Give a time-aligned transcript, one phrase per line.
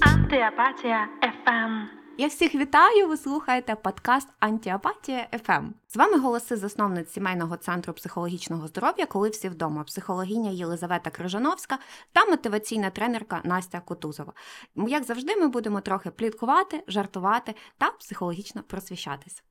[0.00, 2.03] Atea Patea FM.
[2.18, 3.08] Я всіх вітаю!
[3.08, 5.66] Ви слухаєте подкаст Антіапатія ФМ.
[5.88, 11.78] З вами голоси засновниць сімейного центру психологічного здоров'я, коли всі вдома, психологиня Єлизавета Крижановська
[12.12, 14.32] та мотиваційна тренерка Настя Кутузова.
[14.76, 19.42] Як завжди, ми будемо трохи пліткувати, жартувати та психологічно просвіщатись.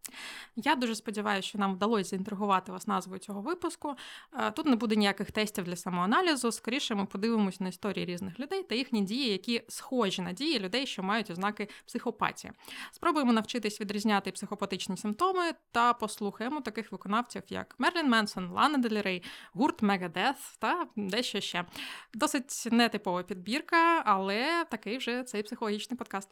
[0.55, 3.95] Я дуже сподіваюся, що нам вдалося заінтригувати вас назвою цього випуску.
[4.33, 6.51] Е, тут не буде ніяких тестів для самоаналізу.
[6.51, 10.87] Скоріше ми подивимося на історії різних людей та їхні дії, які схожі на дії людей,
[10.87, 12.53] що мають ознаки психопатії.
[12.91, 19.23] Спробуємо навчитись відрізняти психопатичні симптоми та послухаємо таких виконавців, як Мерлін Менсон, Лана Дель Рей,
[19.53, 21.65] гурт Мегадeth та дещо ще.
[22.13, 26.29] Досить нетипова підбірка, але такий вже цей психологічний подкаст.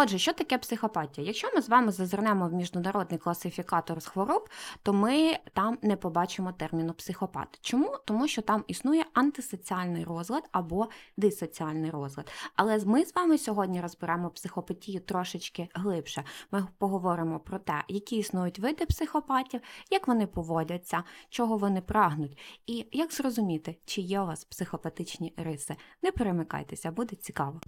[0.00, 1.26] Отже, що таке психопатія?
[1.26, 4.48] Якщо ми з вами зазирнемо в міжнародний класифікатор з хвороб,
[4.82, 7.58] то ми там не побачимо терміну психопат.
[7.60, 7.98] Чому?
[8.04, 12.30] Тому що там існує антисоціальний розлад або дисоціальний розлад.
[12.56, 16.24] Але ми з вами сьогодні розберемо психопатію трошечки глибше.
[16.50, 22.86] Ми поговоримо про те, які існують види психопатів, як вони поводяться, чого вони прагнуть, і
[22.92, 25.76] як зрозуміти, чи є у вас психопатичні риси.
[26.02, 27.60] Не перемикайтеся, буде цікаво.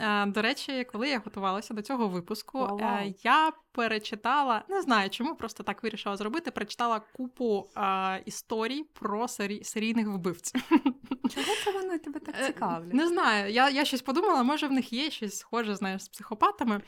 [0.00, 5.10] Е, до речі, коли я готувалася до цього випуску, wow, е, я перечитала, не знаю
[5.10, 6.50] чому, просто так вирішила зробити.
[6.50, 10.70] Прочитала купу е, історій про серій, серійних вбивців.
[11.34, 12.94] Чого це воно тебе так Е, цікавлять?
[12.94, 13.52] Не знаю.
[13.52, 16.76] Я я щось подумала, може в них є щось схоже знаєш, з психопатами.
[16.76, 16.80] Е,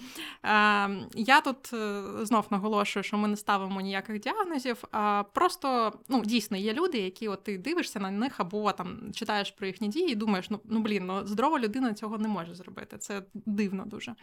[1.14, 4.84] я тут е, знов наголошую, що ми не ставимо ніяких діагнозів.
[4.92, 9.50] А просто ну, дійсно є люди, які от ти дивишся на них або там читаєш
[9.50, 12.98] про їхні дії і думаєш, ну, ну блін, ну здорова людина цього не може зробити.
[12.98, 14.14] Це дивно дуже.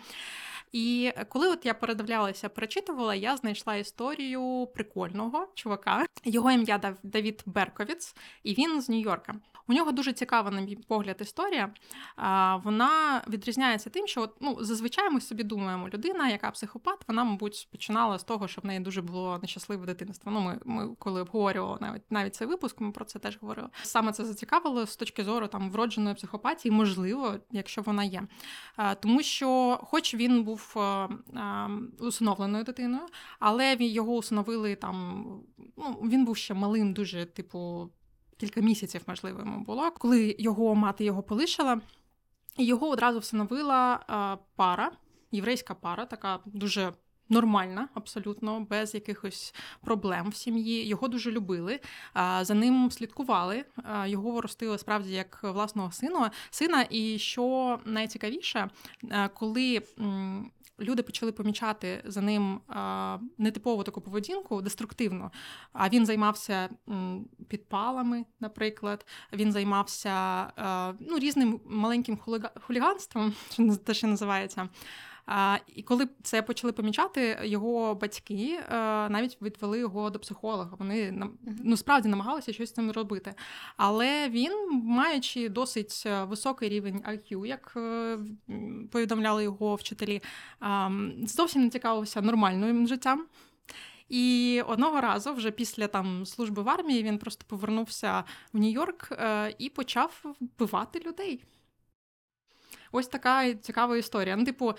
[0.72, 6.06] І коли от я передивлялася, перечитувала, я знайшла історію прикольного чувака.
[6.26, 9.34] Його ім'я Дав- Давід Берковіц, і він з Нью-Йорка.
[9.68, 11.74] У нього дуже цікава, на мій погляд, історія.
[12.64, 17.68] Вона відрізняється тим, що от, ну, зазвичай ми собі думаємо, людина, яка психопат, вона, мабуть,
[17.72, 20.32] починала з того, що в неї дуже було нещасливе дитинство.
[20.32, 23.70] Ну, ми, ми коли обговорювали навіть навіть цей випуск, ми про це теж говорили.
[23.82, 28.24] Саме це зацікавило з точки зору там вродженої психопатії, можливо, якщо вона є.
[29.00, 30.76] Тому що, хоч він був
[32.00, 33.04] усиновленою дитиною,
[33.40, 35.26] але його усиновили там.
[35.78, 37.90] Ну, він був ще малим, дуже, типу,
[38.38, 41.82] кілька місяців, можливо, йому було, коли його мати його полишила,
[42.58, 44.92] і його одразу всиновила е, пара,
[45.32, 46.94] єврейська пара, така дуже.
[47.30, 50.88] Нормальна, абсолютно, без якихось проблем в сім'ї.
[50.88, 51.80] Його дуже любили,
[52.42, 53.66] за ним слідкували.
[54.06, 55.92] Його ростили справді як власного
[56.50, 56.86] сина.
[56.90, 58.70] І що найцікавіше,
[59.12, 59.82] е, коли
[60.80, 62.60] люди почали помічати за ним
[63.38, 65.32] нетипову таку поведінку, деструктивну,
[65.74, 66.70] а він займався
[67.48, 69.06] підпалами, наприклад.
[69.34, 70.46] Він займався
[71.00, 72.20] ну, різним маленьким
[72.62, 74.70] хуліганством, що те, що називається.
[75.76, 78.74] І коли це почали помічати, його батьки е,
[79.10, 80.76] навіть відвели його до психолога.
[80.80, 81.30] Вони
[81.64, 83.34] ну, справді намагалися щось з цим робити.
[83.78, 88.18] Але він, маючи досить е, високий рівень IQ, як е,
[88.92, 90.22] повідомляли його вчителі,
[91.24, 93.26] зовсім не цікавився нормальним життям.
[94.10, 98.24] І одного разу, вже після там служби в армії, він просто повернувся
[98.54, 99.18] в Нью-Йорк
[99.58, 101.44] і почав вбивати людей.
[102.92, 104.36] Ось така цікава історія.
[104.36, 104.74] Ну, типу,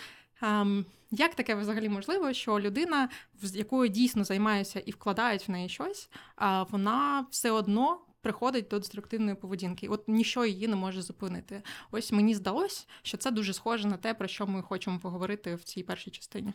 [1.10, 3.08] як таке взагалі можливо, що людина,
[3.42, 8.00] з якою дійсно займаються і вкладають в неї щось, а вона все одно.
[8.20, 11.62] Приходить до деструктивної поведінки, от ніщо її не може зупинити.
[11.90, 15.64] Ось мені здалось, що це дуже схоже на те, про що ми хочемо поговорити в
[15.64, 16.52] цій першій частині.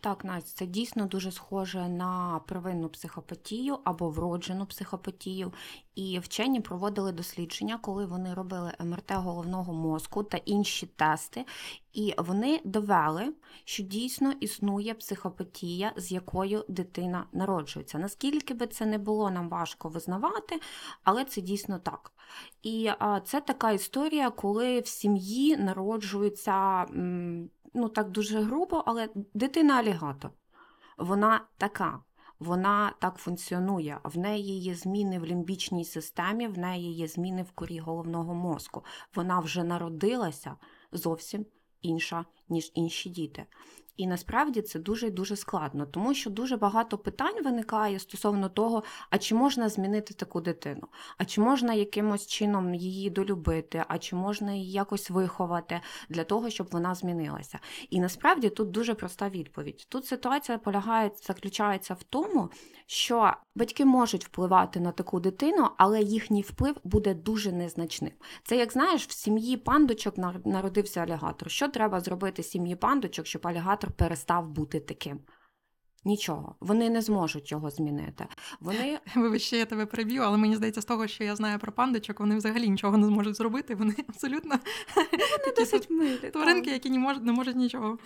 [0.00, 5.52] Так, Настя, це дійсно дуже схоже на первинну психопатію або вроджену психопатію.
[5.94, 11.44] І вчені проводили дослідження, коли вони робили МРТ головного мозку та інші тести,
[11.92, 13.34] і вони довели,
[13.64, 17.98] що дійсно існує психопатія, з якою дитина народжується.
[17.98, 20.60] Наскільки би це не було нам важко визнавати,
[21.04, 22.12] але це дійсно так.
[22.62, 22.90] І
[23.24, 26.86] це така історія, коли в сім'ї народжується.
[27.74, 30.30] Ну так дуже грубо, але дитина алігатор.
[30.98, 32.02] Вона така.
[32.38, 34.00] Вона так функціонує.
[34.04, 38.84] В неї є зміни в лімбічній системі, в неї є зміни в корі головного мозку.
[39.14, 40.56] Вона вже народилася
[40.92, 41.46] зовсім
[41.82, 43.46] інша, ніж інші діти.
[43.98, 49.18] І насправді це дуже дуже складно, тому що дуже багато питань виникає стосовно того, а
[49.18, 54.52] чи можна змінити таку дитину, а чи можна якимось чином її долюбити, а чи можна
[54.52, 57.58] її якось виховати для того, щоб вона змінилася.
[57.90, 59.86] І насправді тут дуже проста відповідь.
[59.88, 62.50] Тут ситуація полягає, заключається в тому,
[62.86, 68.12] що батьки можуть впливати на таку дитину, але їхній вплив буде дуже незначним.
[68.44, 71.50] Це як знаєш, в сім'ї пандочок народився алігатор.
[71.50, 75.20] Що треба зробити сім'ї пандочок, щоб алігатор перестав бути таким?
[76.04, 78.26] Нічого, вони не зможуть його змінити.
[78.60, 82.20] Вони Вибачте, я тебе приб'ю, але мені здається, з того, що я знаю про пандочок,
[82.20, 83.74] вони взагалі нічого не зможуть зробити.
[83.74, 84.58] Вони абсолютно
[84.96, 86.30] вони досить милі.
[86.30, 87.98] тваринки, які не можуть не можуть нічого.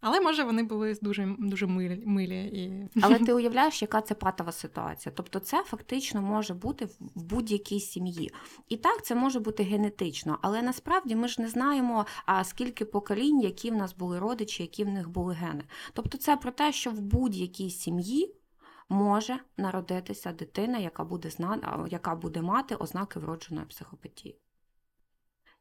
[0.00, 2.02] Але може вони були дуже дуже милі.
[2.06, 2.88] милі і...
[3.02, 5.12] Але ти уявляєш, яка це патова ситуація?
[5.16, 8.32] Тобто, це фактично може бути в будь-якій сім'ї.
[8.68, 13.40] І так, це може бути генетично, але насправді ми ж не знаємо, а скільки поколінь,
[13.40, 15.64] які в нас були родичі, які в них були гени.
[15.92, 18.32] Тобто, це про те, що в будь-якій сім'ї.
[18.88, 21.86] Може народитися дитина, яка буде зна...
[21.90, 24.38] яка буде мати ознаки вродженої психопатії.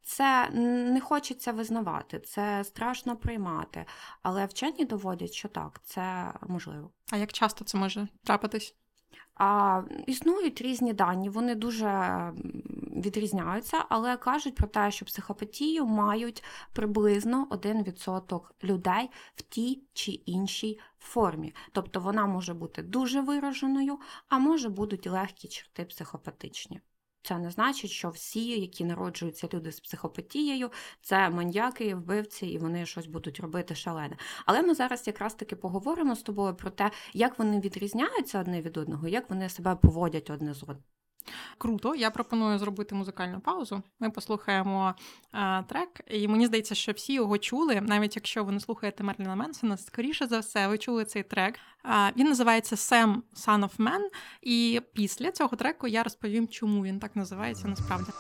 [0.07, 3.85] Це не хочеться визнавати, це страшно приймати,
[4.21, 6.91] але вчені доводять, що так, це можливо.
[7.11, 8.75] А як часто це може трапитись?
[9.35, 12.31] А, Існують різні дані, вони дуже
[12.95, 16.43] відрізняються, але кажуть про те, що психопатію мають
[16.73, 21.55] приблизно 1% людей в тій чи іншій формі.
[21.71, 23.99] Тобто вона може бути дуже вираженою,
[24.29, 26.81] а може будуть легкі черти психопатичні.
[27.25, 32.85] Це не значить, що всі, які народжуються люди з психопатією, це маньяки, вбивці, і вони
[32.85, 34.17] щось будуть робити шалене.
[34.45, 38.77] Але ми зараз якраз таки поговоримо з тобою про те, як вони відрізняються одне від
[38.77, 40.83] одного, як вони себе поводять одне з одним.
[41.57, 43.83] Круто, я пропоную зробити музикальну паузу.
[43.99, 44.95] Ми послухаємо
[45.31, 49.35] а, трек, і мені здається, що всі його чули, навіть якщо ви не слухаєте Мерліна
[49.35, 51.55] Менсона, скоріше за все, ви чули цей трек.
[51.83, 54.01] А, Він називається Sam Son of Man,
[54.41, 58.11] І після цього треку я розповім, чому він так називається насправді.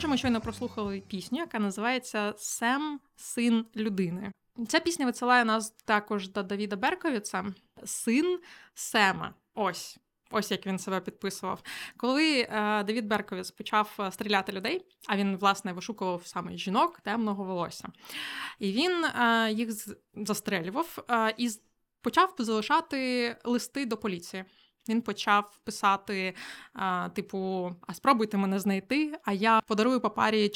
[0.00, 4.32] Отже, ми щойно прослухали пісню, яка називається Сем, син людини.
[4.68, 7.44] Ця пісня висилає нас також до Давіда Берковіца,
[7.84, 8.38] син
[8.74, 9.34] Сема.
[9.54, 9.98] Ось.
[10.30, 11.62] Ось як він себе підписував.
[11.96, 17.44] Коли е, Давід Берковіц почав е, стріляти людей, а він, власне, вишукував саме жінок темного
[17.44, 17.88] волосся.
[18.58, 19.70] І він е, їх
[20.14, 21.50] застрелював е, і
[22.00, 24.44] почав залишати листи до поліції.
[24.90, 26.34] Він почав писати,
[26.74, 29.14] а, типу, а спробуйте мене знайти.
[29.24, 30.48] А я подарую по парі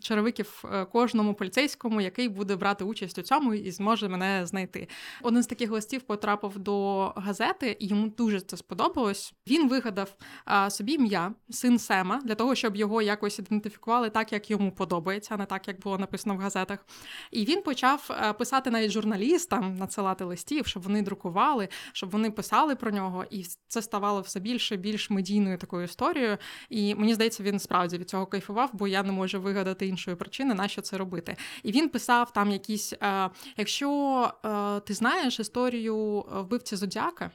[0.00, 4.88] черевиків е, кожному поліцейському, який буде брати участь у цьому і зможе мене знайти.
[5.22, 9.34] Один з таких листів потрапив до газети, і йому дуже це сподобалось.
[9.46, 10.14] Він вигадав
[10.44, 15.34] а, собі ім'я, син Сема, для того, щоб його якось ідентифікували так, як йому подобається,
[15.34, 16.86] а не так, як було написано в газетах.
[17.30, 22.76] І він почав е, писати навіть журналістам, надсилати листів, щоб вони друкували, щоб вони писали
[22.76, 23.24] про нього.
[23.30, 26.38] І це ставало все більше більш медійною такою історією.
[26.68, 30.54] І мені здається, він справді від цього кайфував, бо я не можу вигадати іншої причини,
[30.54, 31.36] на що це робити.
[31.62, 37.30] І він писав там якісь: е, якщо е, ти знаєш історію вбивці Зодіака,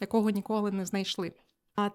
[0.00, 1.32] якого ніколи не знайшли.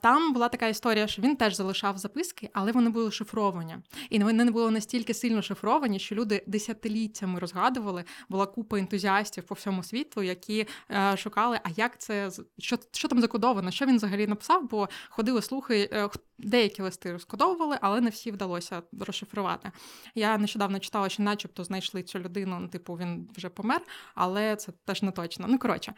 [0.02, 3.78] Там була така історія, що він теж залишав записки, але вони були шифровані.
[4.10, 8.04] І вони не були настільки сильно шифровані, що люди десятиліттями розгадували.
[8.30, 13.22] Була купа ентузіастів по всьому світу, які е, шукали, а як це що що там
[13.22, 18.32] закодовано, що він взагалі написав, бо ходили слухи, е, деякі листи розкодовували, але не всі
[18.32, 19.72] вдалося розшифрувати.
[20.16, 23.82] Я нещодавно читала, що, начебто, знайшли цю людину, ну, типу він вже помер,
[24.16, 25.46] але це теж не точно.
[25.50, 25.94] Ну коротше,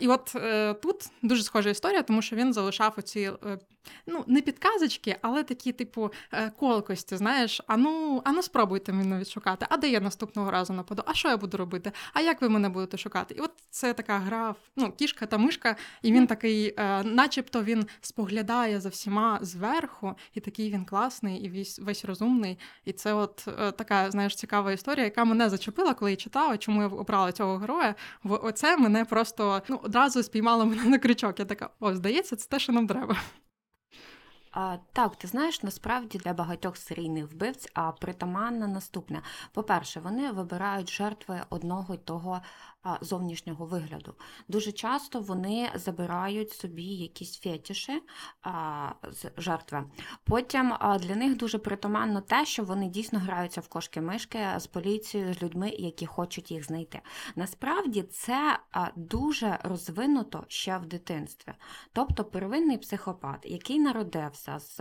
[0.00, 3.58] і от е, тут дуже схожа історія, тому що він залишав оці е,
[4.06, 6.10] ну, не підказочки, але такі, типу,
[6.56, 7.16] колкості.
[7.16, 9.66] Знаєш, а ну, а ну спробуйте мене відшукати.
[9.68, 11.02] А де я наступного разу нападу?
[11.06, 11.92] А що я буду робити?
[12.12, 13.34] А як ви мене будете шукати?
[13.34, 18.80] І от це така гра, ну, кішка та мишка, і він такий, начебто, він споглядає
[18.80, 22.58] за всіма зверху, і такий він класний, і весь весь розумний.
[22.84, 26.88] І це от така, знаєш, цікава історія, яка мене зачепила, коли я читала, чому я
[26.88, 27.94] обрала цього героя.
[28.24, 31.38] Оце мене просто ну, одразу спіймала мене на крючок.
[31.38, 33.16] Я така, о, здається, це те, що нам треба.
[34.52, 39.22] А, Так, ти знаєш, насправді для багатьох серійних вбивць а притаманна наступне.
[39.52, 42.42] По-перше, вони вибирають жертви одного й того
[43.00, 44.14] зовнішнього вигляду.
[44.48, 48.02] Дуже часто вони забирають собі якісь фетіші
[49.10, 49.84] з жертви.
[50.24, 55.42] Потім для них дуже притаманно те, що вони дійсно граються в кошки-мишки з поліцією, з
[55.42, 57.00] людьми, які хочуть їх знайти.
[57.36, 58.58] Насправді це
[58.96, 61.52] дуже розвинуто ще в дитинстві.
[61.92, 64.80] Тобто первинний психопат, який народився з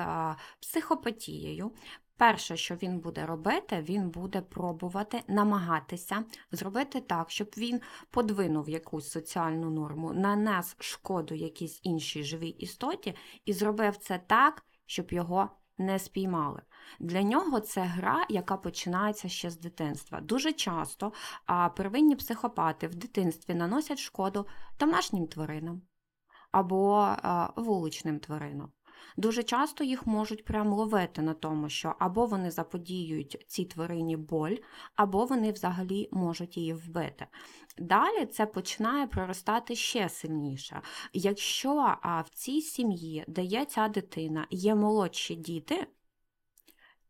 [0.62, 1.72] психопатією.
[2.20, 9.10] Перше, що він буде робити, він буде пробувати намагатися зробити так, щоб він подвинув якусь
[9.10, 16.00] соціальну норму, нанес шкоду якійсь іншій живій істоті і зробив це так, щоб його не
[16.00, 16.62] спіймали.
[17.00, 20.22] Для нього це гра, яка починається ще з дитинства.
[20.22, 21.14] Дуже часто
[21.46, 24.48] а, первинні психопати в дитинстві наносять шкоду
[24.80, 25.82] домашнім тваринам
[26.52, 27.16] або
[27.56, 28.72] вуличним тваринам.
[29.18, 34.56] Дуже часто їх можуть прям ловити на тому, що або вони заподіюють цій тварині боль,
[34.96, 37.27] або вони взагалі можуть її вбити.
[37.77, 40.82] Далі це починає проростати ще сильніше.
[41.13, 45.88] Якщо в цій сім'ї, де є ця дитина, є молодші діти,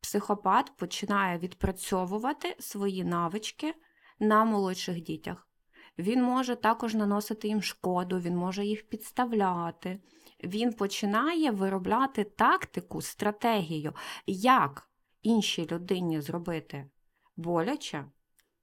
[0.02, 3.74] психопат починає відпрацьовувати свої навички
[4.20, 5.50] на молодших дітях.
[5.98, 10.00] Він може також наносити їм шкоду, він може їх підставляти.
[10.44, 13.94] Він починає виробляти тактику, стратегію,
[14.28, 14.90] як
[15.22, 16.90] іншій людині зробити
[17.36, 18.06] боляче,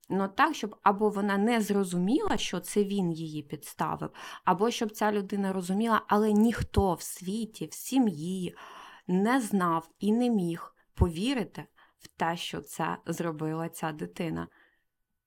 [0.09, 4.11] ну так, щоб або вона не зрозуміла, що це він її підставив,
[4.45, 8.55] або щоб ця людина розуміла, але ніхто в світі, в сім'ї
[9.07, 11.67] не знав і не міг повірити
[11.99, 14.49] в те, що це зробила ця дитина.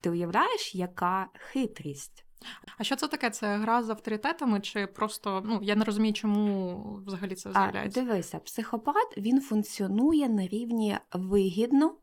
[0.00, 2.24] Ти уявляєш, яка хитрість?
[2.78, 3.30] А що це таке?
[3.30, 8.38] Це гра з авторитетами, чи просто ну я не розумію, чому взагалі це А, дивися,
[8.38, 11.94] психопат він функціонує на рівні вигідно,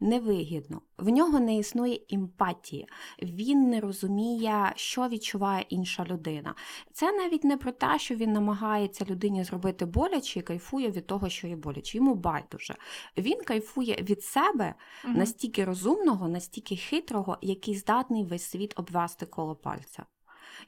[0.00, 0.80] невигідно.
[0.98, 2.88] В нього не існує емпатії,
[3.22, 6.54] він не розуміє, що відчуває інша людина.
[6.92, 11.28] Це навіть не про те, що він намагається людині зробити боляче і кайфує від того,
[11.28, 11.98] що є боляче.
[11.98, 12.76] Йому байдуже.
[13.16, 14.74] Він кайфує від себе
[15.04, 15.14] Мгм.
[15.14, 20.04] настільки розумного, настільки хитрого, який здатний весь світ обвести коло пальця.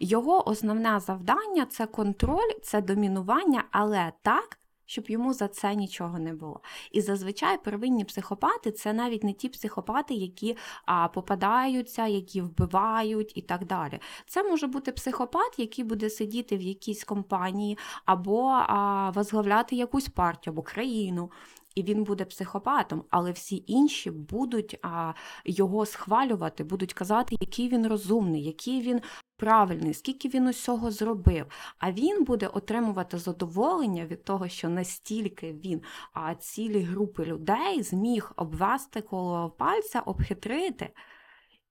[0.00, 4.58] Його основне завдання це контроль, це домінування, але так,
[4.88, 6.61] щоб йому за це нічого не було.
[6.92, 13.42] І зазвичай первинні психопати це навіть не ті психопати, які а, попадаються, які вбивають і
[13.42, 14.00] так далі.
[14.26, 20.52] Це може бути психопат, який буде сидіти в якійсь компанії або а, возглавляти якусь партію
[20.52, 21.30] або країну.
[21.78, 25.12] І він буде психопатом, але всі інші будуть а,
[25.44, 29.00] його схвалювати, будуть казати, який він розумний, який він
[29.37, 31.47] правильний, скільки він усього зробив.
[31.78, 35.82] А він буде отримувати задоволення від того, що настільки він
[36.12, 40.90] а, цілі групи людей зміг обвести коло пальця, обхитрити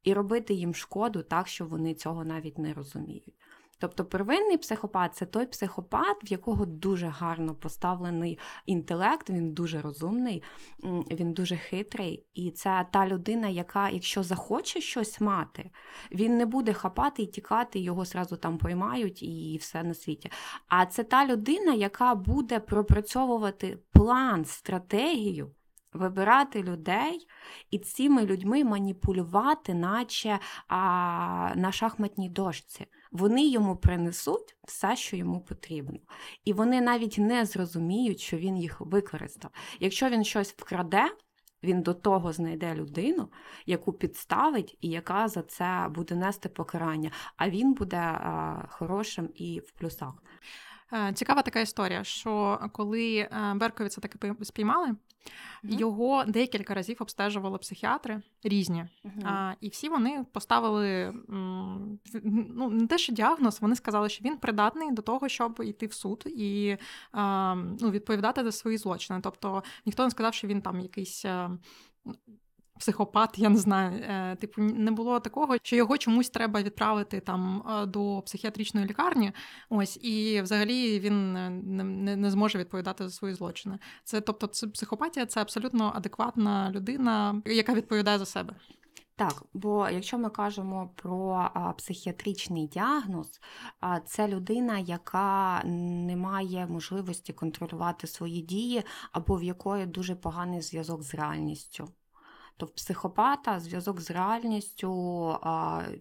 [0.04, 3.37] і робити їм шкоду так, що вони цього навіть не розуміють.
[3.80, 10.44] Тобто первинний психопат це той психопат, в якого дуже гарно поставлений інтелект, він дуже розумний,
[11.12, 12.26] він дуже хитрий.
[12.34, 15.72] І це та людина, яка, якщо захоче щось мати,
[16.12, 20.32] він не буде хапати і тікати, його зразу там поймають і все на світі.
[20.68, 25.52] А це та людина, яка буде пропрацьовувати план, стратегію.
[25.98, 27.28] Вибирати людей
[27.72, 30.78] і цими людьми маніпулювати, наче а,
[31.56, 32.86] на шахматній дошці.
[33.12, 36.00] Вони йому принесуть все, що йому потрібно.
[36.46, 39.52] І вони навіть не зрозуміють, що він їх використав.
[39.80, 41.12] Якщо він щось вкраде,
[41.64, 43.30] він до того знайде людину,
[43.66, 47.12] яку підставить і яка за це буде нести покарання.
[47.38, 50.14] А він буде а, хорошим і в плюсах.
[50.94, 54.34] Е, Цікава така історія, що коли е, Берковіца таки пи-
[55.58, 58.86] спіймали, його декілька разів обстежували психіатри різні.
[59.24, 64.92] А, і всі вони поставили ну, не те, що діагноз, вони сказали, що він придатний
[64.92, 66.78] до того, щоб йти в суд і
[67.12, 69.20] а, ну, відповідати за свої злочини.
[69.24, 71.26] Тобто ніхто не сказав, що він там якийсь.
[72.80, 74.04] Психопат, я не знаю.
[74.04, 79.32] Е, Типу, не було такого, що його чомусь треба відправити там е, до психіатричної лікарні.
[79.70, 83.80] Ось, і взагалі він е, не, не зможе відповідати за свої злочини.
[84.04, 88.56] Це тобто, це психопатія це абсолютно адекватна людина, яка відповідає за себе.
[89.18, 93.42] Так, бо якщо ми кажемо про а, психіатричний діагноз,
[93.80, 100.62] а, це людина, яка не має можливості контролювати свої дії, або в якої дуже поганий
[100.62, 101.88] зв'язок з реальністю.
[102.58, 105.36] То в психопата зв'язок з реальністю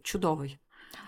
[0.03, 0.59] чудовий.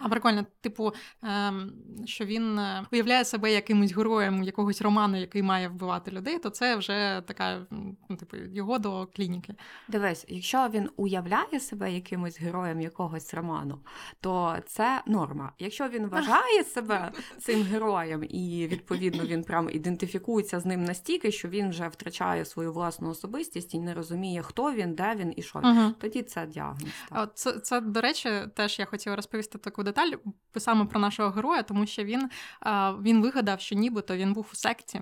[0.01, 0.93] А прикольно, типу,
[1.23, 1.73] ем,
[2.05, 6.77] що він е, уявляє себе якимось героєм якогось роману, який має вбивати людей, то це
[6.77, 7.67] вже така,
[8.09, 9.55] ну, типу, його до клініки.
[9.89, 13.79] Дивись, якщо він уявляє себе якимось героєм якогось роману,
[14.21, 15.53] то це норма.
[15.59, 21.49] Якщо він вважає себе цим героєм, і відповідно він прям ідентифікується з ним настільки, що
[21.49, 25.59] він вже втрачає свою власну особистість і не розуміє, хто він, де він і що.
[25.59, 25.93] він, Угу.
[26.01, 26.91] Тоді це діагноз.
[27.11, 27.31] так.
[27.35, 30.11] Це, це, до речі, теж я хотіла розповісти таку деталь
[30.57, 32.31] саме про нашого героя, тому що він,
[32.67, 35.01] е, він вигадав, що нібито він був у секті,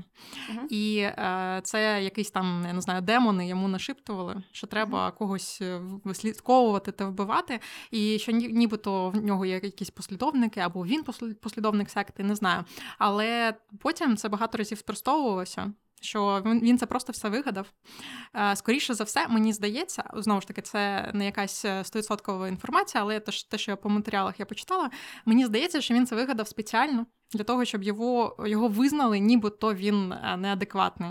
[0.50, 0.66] Мгм.
[0.70, 5.80] і е, це якісь там, я не знаю, демони йому нашіптували, що треба когось е,
[6.04, 11.40] вислідковувати та вбивати, і що ні- нібито в нього є якісь послідовники, або він послід-
[11.40, 12.64] послідовник секти, не знаю.
[12.98, 15.72] Але потім це багато разів спростовувалося.
[16.06, 17.72] Що він, це просто все вигадав.
[18.34, 23.02] Е, Скоріше за все, мені здається, знову ж таки, це не якась е, 100% інформація,
[23.02, 24.90] але те, що я по матеріалах я почитала,
[25.24, 30.12] мені здається, що він це вигадав спеціально для того, щоб його, його визнали, нібито він
[30.12, 31.10] е, неадекватний.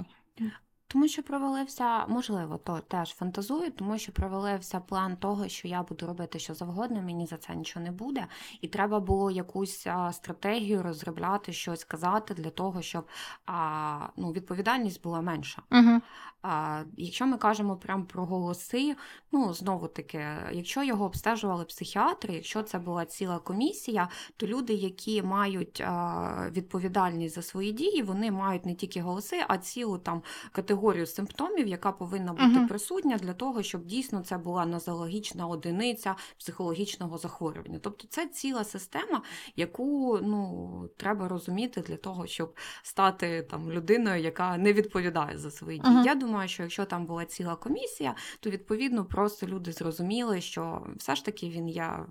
[0.96, 6.08] Тому що провалився, можливо, то теж фантазую, тому що провалився план того, що я буду
[6.08, 8.28] робити що завгодно, мені за це нічого не буде.
[8.62, 13.08] І треба було якусь стратегію розробляти, щось казати для того, щоб
[13.46, 15.62] а, ну, відповідальність була менша.
[15.72, 16.02] Угу.
[16.42, 18.96] А, якщо ми кажемо прям про голоси,
[19.32, 25.24] ну знову таки, якщо його обстежували психіатри, якщо це була ціла комісія, то люди, які
[25.24, 30.22] мають а, відповідальність за свої дії, вони мають не тільки голоси, а цілу там
[30.52, 32.68] категорію симптомів, яка повинна бути Мгм.
[32.68, 37.80] присутня для того, щоб дійсно це була нозологічна одиниця психологічного захворювання.
[37.80, 39.22] Тобто це ціла система,
[39.56, 45.80] яку ну треба розуміти для того, щоб стати там людиною, яка не відповідає за свої
[45.80, 45.94] дії.
[45.94, 46.06] Мгм.
[46.06, 51.16] Я думаю, що якщо там була ціла комісія, то відповідно просто люди зрозуміли, що все
[51.16, 52.08] ж таки він м,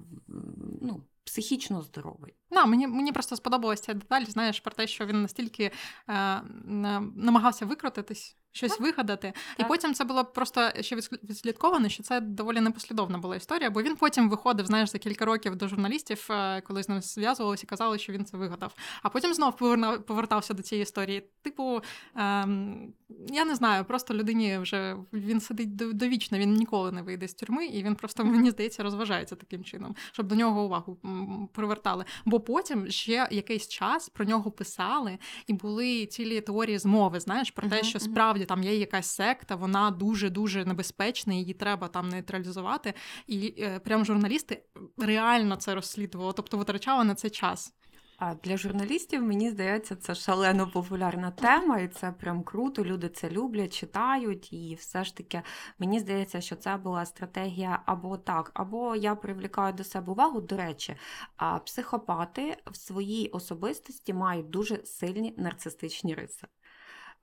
[0.83, 2.35] ну, психічно здоровий.
[2.51, 5.71] На, мені, мені просто сподобалася ця деталь, знаєш, про те, що він настільки
[6.09, 6.43] е,
[7.17, 8.81] намагався викрутитись, щось Так.
[8.81, 9.33] вигадати.
[9.59, 13.83] І потім це було просто ще відслід- відслідковано, що це доволі непослідовна була історія, бо
[13.83, 17.67] він потім виходив, знаєш, за кілька років до журналістів, е, коли з ним зв'язувалися і
[17.67, 18.75] казали, що він це вигадав.
[19.03, 21.23] А потім знов поверна- повертався до цієї історії.
[21.43, 21.81] Типу,
[22.17, 22.93] ем,
[23.29, 27.67] я не знаю, просто людині вже він сидить довічно, він ніколи не вийде з тюрми,
[27.67, 30.99] і він просто, мені здається, розважається таким чином, щоб до нього увагу
[31.53, 32.05] привертали.
[32.25, 37.69] Бо потім ще якийсь час про нього писали, і були цілі теорії змови, знаєш, про
[37.69, 38.09] те, що мгм.
[38.45, 42.95] Справді там є якась секта, вона дуже дуже небезпечна, її треба там нейтралізувати.
[43.27, 44.63] І е, прям журналісти
[44.99, 47.73] реально це розслідували, тобто витрачали на це час.
[48.19, 52.85] А для журналістів, мені здається, це шалено популярна тема, і це прям круто.
[52.85, 55.43] Люди це люблять, читають, і все ж таки
[55.79, 60.41] мені здається, що це була стратегія або так, або я привлікаю до себе увагу.
[60.41, 60.97] До речі,
[61.37, 66.47] а психопати в своїй особистості мають дуже сильні нарцистичні риси.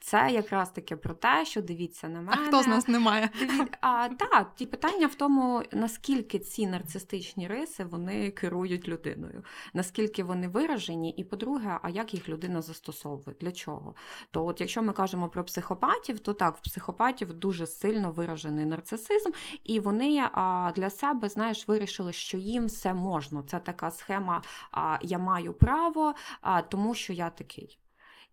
[0.04, 2.32] Це якраз таки про те, що дивіться на мене.
[2.42, 3.30] А хто з нас не має?
[3.40, 10.24] Диві- А, так, ті питання в тому, наскільки ці нарцистичні риси вони керують людиною, наскільки
[10.24, 13.96] вони виражені, і по-друге, а як їх людина застосовує, для чого?
[14.32, 19.30] То от якщо ми кажемо про психопатів, то так, в психопатів дуже сильно виражений нарцисизм,
[19.64, 23.44] і вони а, для себе, знаєш, вирішили, що їм все можна.
[23.44, 27.78] Це така схема а, я маю право, а, тому що я такий.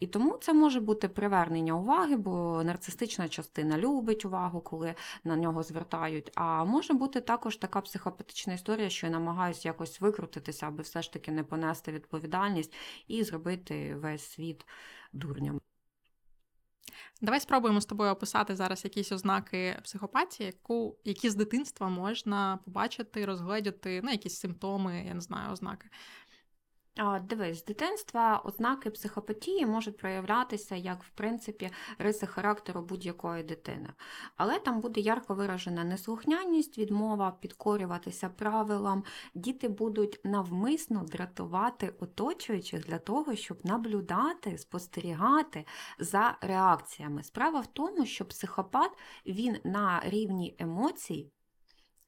[0.01, 5.63] І тому це може бути привернення уваги, бо нарцистична частина любить увагу, коли на нього
[5.63, 6.31] звертають.
[6.35, 11.13] А може бути також така психопатична історія, що я намагаюся якось викрутитися, аби все ж
[11.13, 12.75] таки не понести відповідальність
[13.09, 14.67] і зробити весь світ
[15.13, 15.61] дурням.
[17.21, 23.25] Давай спробуємо з тобою описати зараз якісь ознаки психопатії, яку, які з дитинства можна побачити,
[23.25, 25.89] розгледіти, ну, якісь симптоми, я не знаю, ознаки.
[27.23, 33.89] Дивись, з дитинства ознаки психопатії можуть проявлятися як, в принципі, риси характеру будь-якої дитини.
[34.37, 39.05] Але там буде ярко виражена неслухняність, відмова підкорюватися правилам.
[39.35, 45.67] Діти будуть навмисно дратувати оточуючих для того, щоб наблюдати, спостерігати
[45.99, 47.23] за реакціями.
[47.23, 48.91] Справа в тому, що психопат
[49.27, 51.31] він на рівні емоцій.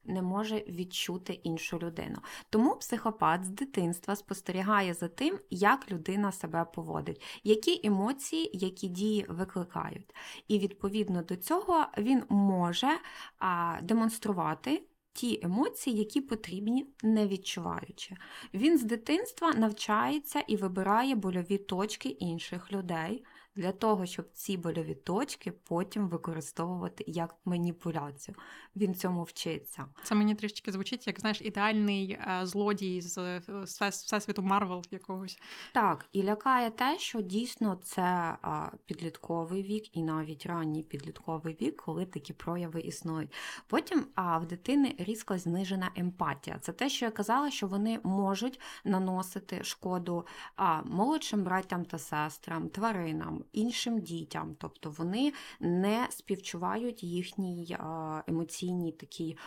[0.05, 2.17] Не може відчути іншу людину.
[2.49, 9.25] Тому психопат з дитинства спостерігає за тим, як людина себе поводить, які емоції, які дії
[9.29, 10.15] викликають.
[10.47, 12.89] І відповідно до цього він може
[13.39, 14.83] а, демонструвати
[15.13, 18.15] ті емоції, які потрібні, не відчуваючи.
[18.53, 23.23] Він з дитинства навчається і вибирає больові точки інших людей
[23.55, 28.35] для того, щоб ці больові точки потім використовувати як маніпуляцію.
[28.75, 29.85] Він цьому вчиться.
[30.03, 35.39] Це мені трішечки звучить, як знаєш, ідеальний е, злодій з е, всес- всесвіту Марвел якогось.
[35.73, 38.37] Так, і лякає те, що дійсно це
[38.85, 43.33] підлітковий вік і навіть ранній підлітковий вік, коли такі прояви існують.
[43.67, 46.59] Потім а, в дитини різко знижена емпатія.
[46.59, 52.69] Це те, що я казала, що вони можуть наносити шкоду а, молодшим братям та сестрам,
[52.69, 54.55] тваринам, іншим дітям.
[54.59, 57.77] Тобто вони не співчувають їхній
[58.27, 59.37] емоційній такій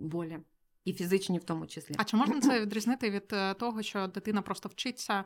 [0.00, 0.38] болі.
[0.84, 1.94] І фізичні в тому числі.
[1.98, 5.24] А чи можна це відрізнити від е, того, що дитина просто вчиться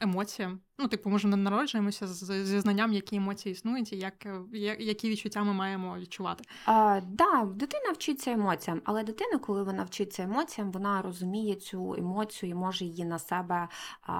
[0.00, 0.60] емоціям?
[0.78, 4.40] Ну, типу, ми народжуємося з- зі знанням, які емоції існують, і як, е,
[4.78, 6.44] які відчуття ми маємо відчувати.
[6.66, 12.50] А, да, дитина вчиться емоціям, але дитина, коли вона вчиться емоціям, вона розуміє цю емоцію
[12.50, 13.68] і може її на себе
[14.02, 14.12] а,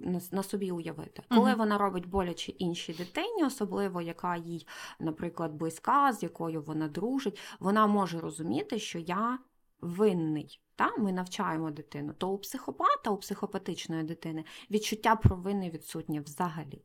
[0.00, 1.22] на, на собі уявити.
[1.28, 1.58] Коли Мгм.
[1.58, 4.66] вона робить боляче іншій дитині, особливо яка їй,
[5.00, 9.38] наприклад, близька, з якою вона дружить, вона може розуміти, що я
[9.82, 10.60] винний.
[10.76, 10.96] Та?
[10.96, 12.12] Ми навчаємо дитину.
[12.12, 16.84] То у психопата, у психопатичної дитини відчуття провини відсутнє взагалі.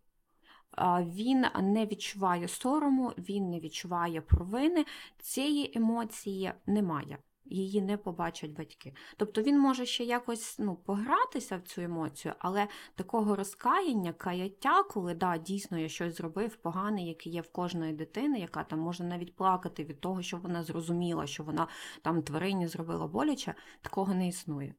[1.02, 4.86] Він не відчуває сорому, він не відчуває провини.
[5.20, 7.18] Цієї емоції немає.
[7.50, 8.94] Її не побачать батьки.
[9.18, 15.14] Тобто він може ще якось ну, погратися в цю емоцію, але такого розкаяння, каяття, коли
[15.14, 19.36] да, дійсно я щось зробив погане, яке є в кожної дитини, яка там може навіть
[19.36, 21.68] плакати від того, що вона зрозуміла, що вона
[22.02, 24.74] там тварині зробила боляче, такого не існує.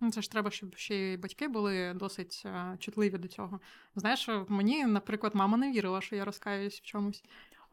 [0.00, 3.60] Ну, Це ж треба, щоб ще й батьки були досить е, чутливі до цього.
[3.94, 7.24] Знаєш, мені, наприклад, мама не вірила, що я розкаюсь в чомусь.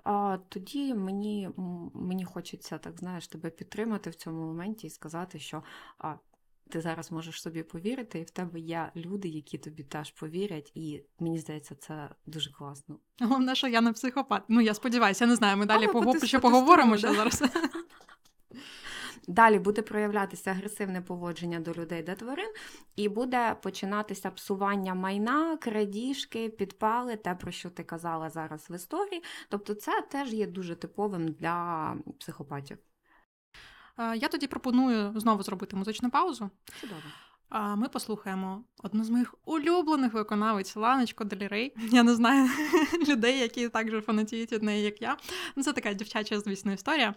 [0.05, 1.49] А тоді мені,
[1.93, 5.63] мені хочеться, так знаєш, тебе підтримати в цьому моменті і сказати, що
[5.97, 6.15] а,
[6.69, 11.03] ти зараз можеш собі повірити, і в тебе є люди, які тобі теж повірять, і
[11.19, 12.99] мені здається, це дуже класно.
[13.21, 14.43] Головне, що я не психопат.
[14.47, 15.57] Ну, я сподіваюся, я не знаю.
[15.57, 17.43] Ми далі а, пого- потис- ще поговоримо ще зараз.
[19.27, 22.53] Далі буде проявлятися агресивне поводження до людей та тварин,
[22.95, 29.23] і буде починатися псування майна, крадіжки, підпали, те, про що ти казала зараз в історії.
[29.49, 32.77] Тобто, це теж є дуже типовим для психопатів.
[33.97, 36.49] Е, Я тоді пропоную знову зробити музичну паузу.
[36.81, 37.01] Чудово.
[37.49, 41.73] А ми послухаємо одну з моїх улюблених виконавиць Ланочко Делі Рей.
[41.91, 42.49] Я не знаю
[43.07, 45.17] людей, які так же фанатіють від неї, як я.
[45.55, 47.15] Ну, це така дівчача, звісно, історія.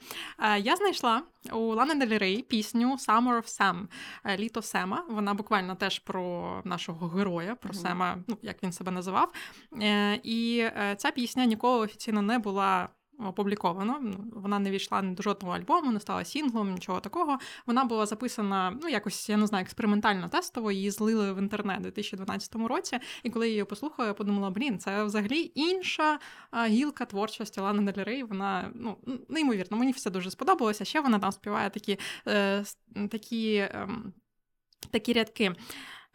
[0.58, 3.86] Я знайшла у Лани Делі Рей пісню Summer of Sam,
[4.24, 5.04] е, Літо Сема.
[5.08, 7.82] Вона буквально теж про нашого героя, про Мгм.
[7.82, 9.32] Сема, ну як він себе називав.
[9.82, 12.88] Е, І е, ця пісня ніколи офіційно не була.
[13.26, 17.38] Опубліковано, Ну, вона не війшла до жодного альбому, не стала сінглом, нічого такого.
[17.66, 20.72] Вона була записана, ну якось я не знаю, експериментально тестово.
[20.72, 22.98] Її злили в інтернет у 2012 році.
[23.22, 26.18] І коли я її послухала, я подумала: блін, це взагалі інша
[26.66, 28.22] гілка творчості Лани Дель Рей.
[28.22, 28.96] Вона ну
[29.28, 30.85] неймовірно, мені все дуже сподобалося.
[30.85, 32.64] Ще вона там співає такі, е,
[33.11, 34.12] такі, ем,
[34.90, 35.54] такі рядки.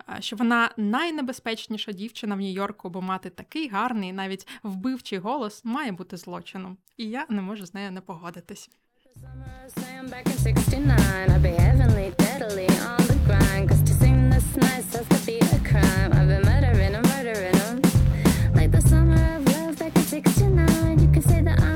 [0.10, 5.92] Е, Що вона найнебезпечніша дівчина в Нью-Йорку, бо мати такий гарний, навіть вбивчий голос має
[5.92, 6.78] бути злочином.
[6.98, 8.70] І я не можу з нею не погодитись.
[9.24, 11.30] Summer of Sam back in 69.
[11.34, 13.64] I'd be heavenly, deadly on the grind.
[13.70, 16.10] Cause to sing this nice has to be a crime.
[16.18, 17.76] I've been murdering 'em, murdering 'em.
[18.58, 20.96] Like the summer of love back in 69.
[21.04, 21.73] You can say that I'm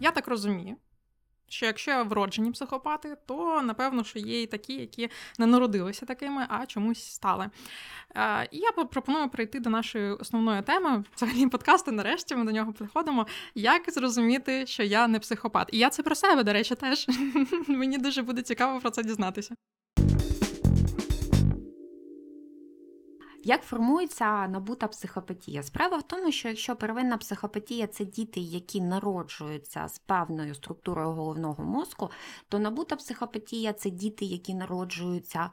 [0.00, 0.76] Я так розумію,
[1.48, 6.66] що якщо вроджені психопати, то напевно, що є і такі, які не народилися такими, а
[6.66, 7.50] чомусь стали.
[8.16, 11.92] Е, І я пропоную перейти до нашої основної теми, взагалі подкасту.
[11.92, 13.26] Нарешті ми до нього приходимо.
[13.54, 15.68] Як зрозуміти, що я не психопат?
[15.72, 17.06] І я це про себе, до речі, теж.
[17.68, 19.54] Мені дуже буде цікаво про це дізнатися.
[23.44, 25.62] Як формується набута психопатія?
[25.62, 31.64] Справа в тому, що якщо первинна психопатія це діти, які народжуються з певною структурою головного
[31.64, 32.10] мозку,
[32.48, 35.50] то набута психопатія це діти, які народжуються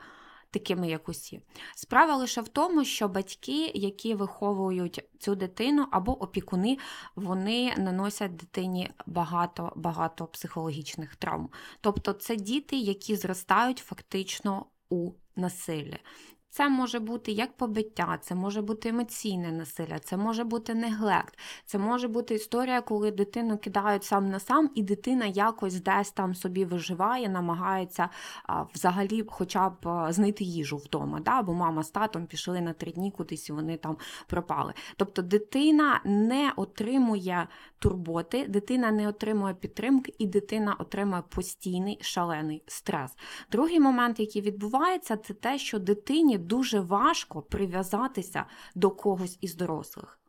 [0.51, 1.41] такими, як усі.
[1.75, 6.77] Справа лише в тому, що батьки, які виховують цю дитину або опікуни,
[7.15, 11.49] вони наносять дитині багато багато психологічних травм.
[11.81, 15.99] Тобто це діти, які зростають фактично у насиллі.
[16.49, 21.77] Це може бути як побиття, це може бути емоційне насилля, це може бути неглект, це
[21.77, 26.65] може бути історія, коли дитину кидають сам на сам, і дитина якось десь там собі
[26.65, 28.09] виживає, намагається
[28.43, 31.41] а, взагалі хоча б знайти їжу вдома, да?
[31.41, 34.73] бо мама з татом пішли на три дні кудись і вони там пропали.
[34.97, 37.47] Тобто дитина не отримує
[37.79, 43.11] турботи, дитина не отримує підтримки, і дитина отримує постійний шалений стрес.
[43.51, 48.45] Другий момент, який відбувається, це те, що дитині дуже важко прив'язатися
[48.75, 50.19] до когось із дорослих.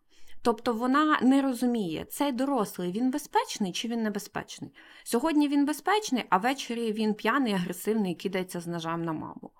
[0.42, 4.75] Тобто вона не розуміє, цей дорослий він безпечний чи він небезпечний.
[5.05, 9.51] Сьогодні він безпечний, а ввечері він п'яний, агресивний кидається з ножем на маму.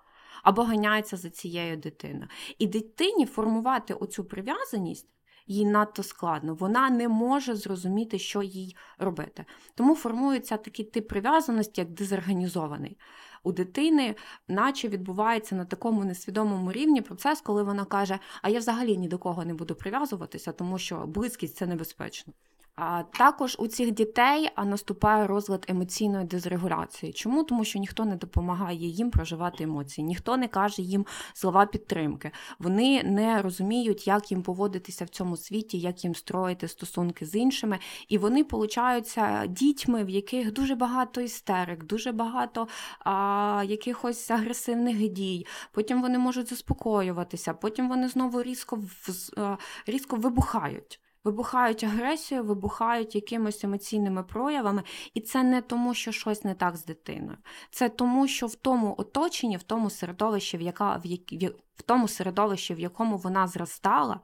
[0.43, 2.27] Або ганяється за цією дитиною.
[2.59, 5.07] І дитині формувати оцю прив'язаність
[5.49, 6.55] їй надто складно.
[6.55, 9.45] Вона не може зрозуміти, що їй робити.
[9.75, 12.97] Тому формується такий тип прив'язаності, як дезорганізований.
[13.43, 14.15] У дитини,
[14.47, 19.17] наче відбувається на такому несвідомому рівні процес, коли вона каже: А я взагалі ні до
[19.17, 22.33] кого не буду прив'язуватися, тому що близькість це небезпечно.
[22.81, 27.13] А також у цих дітей наступає розлад емоційної дезрегуляції.
[27.13, 27.43] Чому?
[27.43, 32.31] Тому що ніхто не допомагає їм проживати емоції, ніхто не каже їм слова підтримки.
[32.59, 37.79] Вони не розуміють, як їм поводитися в цьому світі, як їм строїти стосунки з іншими.
[38.07, 42.67] І вони получаються дітьми, в яких дуже багато істерик, дуже багато
[42.99, 45.45] а, якихось агресивних дій.
[45.71, 50.99] Потім вони можуть заспокоюватися, потім вони знову різко, в- а, різко вибухають.
[51.23, 56.85] Вибухають агресією, вибухають якимись емоційними проявами, і це не тому, що щось не так з
[56.85, 57.37] дитиною.
[57.71, 62.07] Це тому, що в тому оточенні, в тому середовищі, в яка в, як, в тому
[62.07, 64.19] середовищі, в якому вона зростала,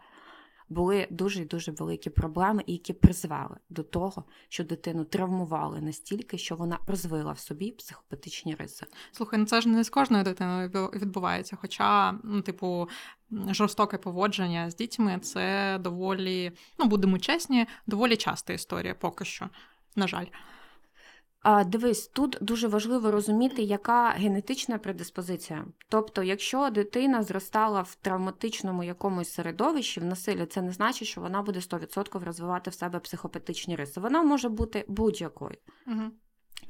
[0.70, 6.38] були дуже і дуже великі проблеми, і які призвели до того, що дитину травмували настільки,
[6.38, 8.86] що вона розвила в собі психопатичні риси.
[9.12, 11.58] Слухай, ну це ж не з кожною дитиною відбувається.
[11.62, 12.90] Хоча, ну, типу,
[13.32, 19.50] жорстоке поводження з дітьми це доволі, ну будемо чесні, доволі часта історія поки що.
[19.96, 20.26] На жаль.
[21.66, 25.66] Дивись, тут дуже важливо розуміти, яка генетична предиспозиція.
[25.90, 31.42] Тобто, якщо дитина зростала в травматичному якомусь середовищі, в насиллі, це не значить, що вона
[31.42, 34.00] буде 100% розвивати в себе психопатичні риси.
[34.00, 35.58] Вона може бути будь-якою.
[35.88, 36.02] Угу.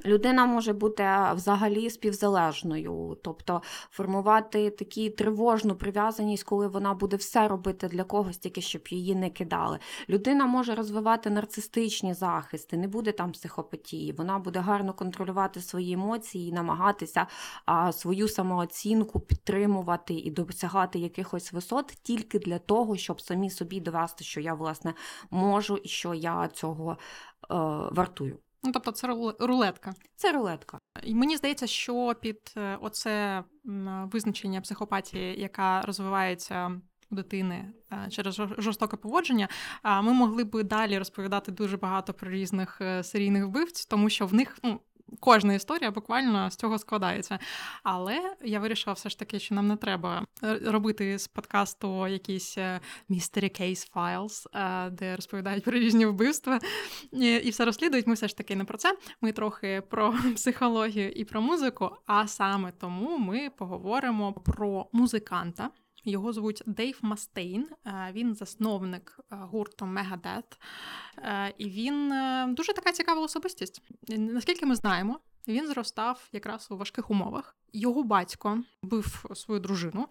[0.06, 7.88] Людина може бути взагалі співзалежною, тобто формувати таку тривожну прив'язаність, коли вона буде все робити
[7.88, 9.78] для когось, тільки щоб її не кидали.
[10.08, 14.12] Людина може розвивати нарцистичні захисти, не буде там психопатії.
[14.12, 17.26] Вона буде гарно контролювати свої емоції і намагатися
[17.66, 24.24] а, свою самооцінку підтримувати і досягати якихось висот тільки для того, щоб самі собі довести,
[24.24, 24.94] що я власне
[25.30, 26.96] можу і що я цього е,
[27.92, 28.38] вартую.
[28.66, 29.94] Ну, тобто, це руле- рулетка.
[30.16, 30.78] Це рулетка.
[31.02, 33.44] І мені здається, що під е, оце
[34.12, 39.48] визначення психопатії, яка розвивається у дитини е, через жорстоке поводження,
[39.84, 44.34] ми могли би далі розповідати дуже багато про різних е, серійних вбивць, тому що в
[44.34, 44.80] них ну,
[45.20, 47.38] кожна історія буквально з цього складається.
[47.82, 52.58] Але я вирішила все ж таки, що нам не треба е, робити з подкасту якісь
[52.58, 56.60] е, mystery case files, е, де розповідають про різні вбивства
[57.12, 58.06] і і все розслідують.
[58.06, 58.96] Ми все ж таки не про це.
[59.20, 61.90] Ми трохи про психологію і про музику.
[62.06, 65.70] А саме тому ми поговоримо про музиканта.
[66.08, 67.68] Його звуть Дейв Мастейн.
[67.86, 70.58] Е, Він засновник е, гурту Megadeth.
[71.18, 72.12] Е, І він
[72.54, 73.82] дуже така цікава особистість.
[74.08, 77.56] Наскільки ми знаємо, він зростав якраз у важких умовах.
[77.72, 80.08] Його батько бив свою дружину,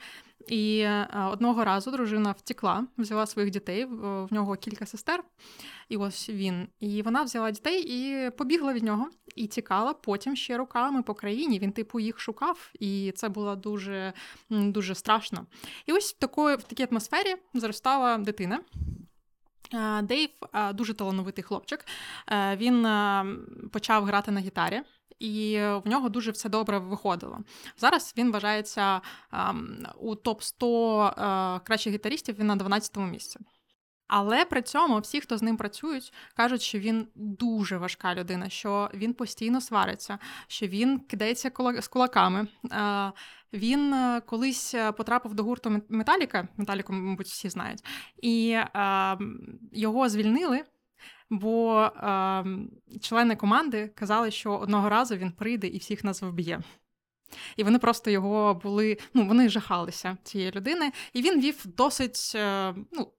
[0.47, 3.85] і е, одного разу дружина втекла, взяла своїх дітей.
[3.85, 5.23] В нього кілька сестер,
[5.89, 6.67] і ось він.
[6.79, 11.59] І вона взяла дітей і побігла від нього, і тікала потім ще руками по країні.
[11.59, 14.13] Він, типу, їх шукав, і це було дуже,
[14.49, 15.45] дуже страшно.
[15.85, 18.59] І ось в такої, в такій атмосфері зростала дитина.
[19.73, 21.85] Е, Дейв е, дуже талановитий хлопчик.
[22.31, 22.87] Він
[23.71, 24.81] почав грати на гітарі.
[25.19, 27.39] І в нього дуже все добре виходило.
[27.77, 29.01] Зараз він вважається
[29.33, 32.39] ем, у топ 100 е, кращих гітаристів.
[32.39, 33.39] Він на 12-му місці.
[34.07, 38.89] Але при цьому всі, хто з ним працюють, кажуть, що він дуже важка людина, що
[38.93, 41.51] він постійно свариться, що він кидається
[41.81, 42.47] з кулаками.
[42.71, 43.11] Е,
[43.53, 47.83] Він е, колись потрапив до гурту Мет- Металіка, Металіку, мабуть, всі знають,
[48.21, 49.17] і е,
[49.71, 50.63] його звільнили.
[51.29, 52.45] Бо е,
[53.01, 56.61] члени команди казали, що одного разу він прийде і всіх нас вб'є.
[57.55, 62.73] І вони просто його були, ну вони жахалися цієї людини, і він вів досить е,
[62.91, 63.11] ну,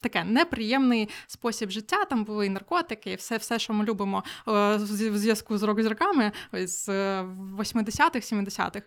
[0.00, 2.04] таке неприємний спосіб життя.
[2.04, 6.32] Там були і наркотики, і все, все, що ми любимо е, в зв'язку з рок-зірками
[6.52, 7.22] з е,
[7.58, 8.82] 80-х, 70-х.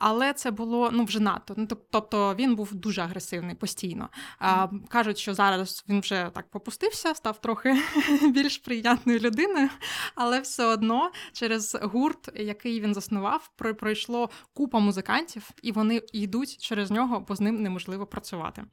[0.00, 1.54] Але це було ну вже надто.
[1.56, 4.08] Ну тобто він був дуже агресивний постійно.
[4.38, 7.76] А, кажуть, що зараз він вже так попустився, став трохи
[8.30, 9.68] більш прийнятною людиною,
[10.14, 16.58] але все одно через гурт, який він заснував, про- пройшло купа музикантів, і вони йдуть
[16.58, 18.64] через нього, бо з ним неможливо працювати.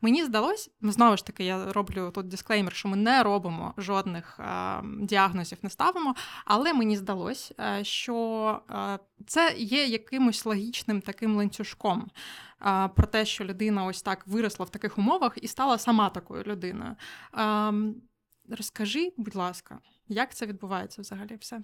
[0.00, 4.82] Мені здалось, знову ж таки, я роблю тут дисклеймер, що ми не робимо жодних е,
[5.00, 6.14] діагнозів, не ставимо.
[6.44, 10.63] Але мені здалось, е, що е, це є якимось логічним
[11.04, 12.10] таким ланцюжком
[12.94, 16.96] про те, що людина ось так виросла в таких умовах і стала сама такою людиною.
[18.48, 21.62] Розкажи, будь ласка, як це відбувається взагалі все?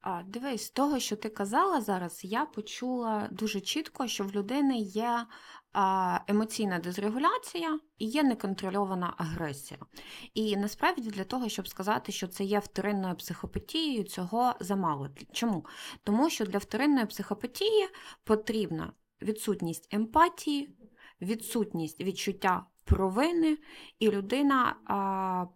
[0.00, 4.78] А, дивись, з того, що ти казала зараз, я почула дуже чітко, що в людини
[4.78, 5.26] є
[6.28, 9.80] емоційна дезрегуляція і є неконтрольована агресія.
[10.34, 15.08] І насправді для того, щоб сказати, що це є вторинною психопатією, цього замало.
[15.32, 15.66] Чому?
[16.04, 17.88] Тому що для вторинної психопатії
[18.24, 20.76] потрібна відсутність емпатії,
[21.20, 23.58] відсутність відчуття провини,
[23.98, 24.76] і людина,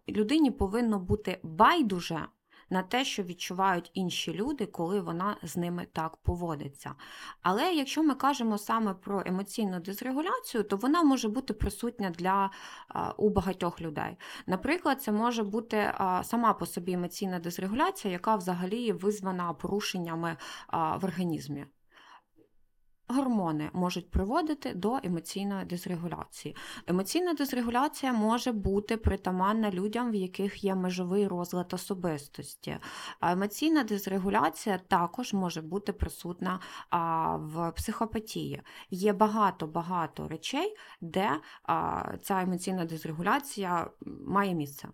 [0.09, 2.27] людині повинно бути байдуже
[2.71, 6.95] на те, що відчувають інші люди, коли вона з ними так поводиться.
[7.43, 12.51] Але якщо ми кажемо саме про емоційну дезрегуляцію, то вона може бути присутня для
[13.17, 14.17] у багатьох людей.
[14.47, 20.37] Наприклад, це може бути сама по собі емоційна дезрегуляція, яка взагалі визвана порушеннями
[20.73, 21.67] в організмі.
[23.09, 26.57] Гормони можуть приводити до емоційної дезрегуляції.
[26.87, 32.79] Емоційна дезрегуляція може бути притаманна людям, в яких є межовий розлад особистості.
[33.21, 36.61] Емоційна дезрегуляція також може бути присутна
[37.37, 38.63] в психопатії.
[38.91, 41.31] Є багато-багато речей, де
[42.23, 43.91] ця емоційна дезрегуляція
[44.27, 44.89] має місце.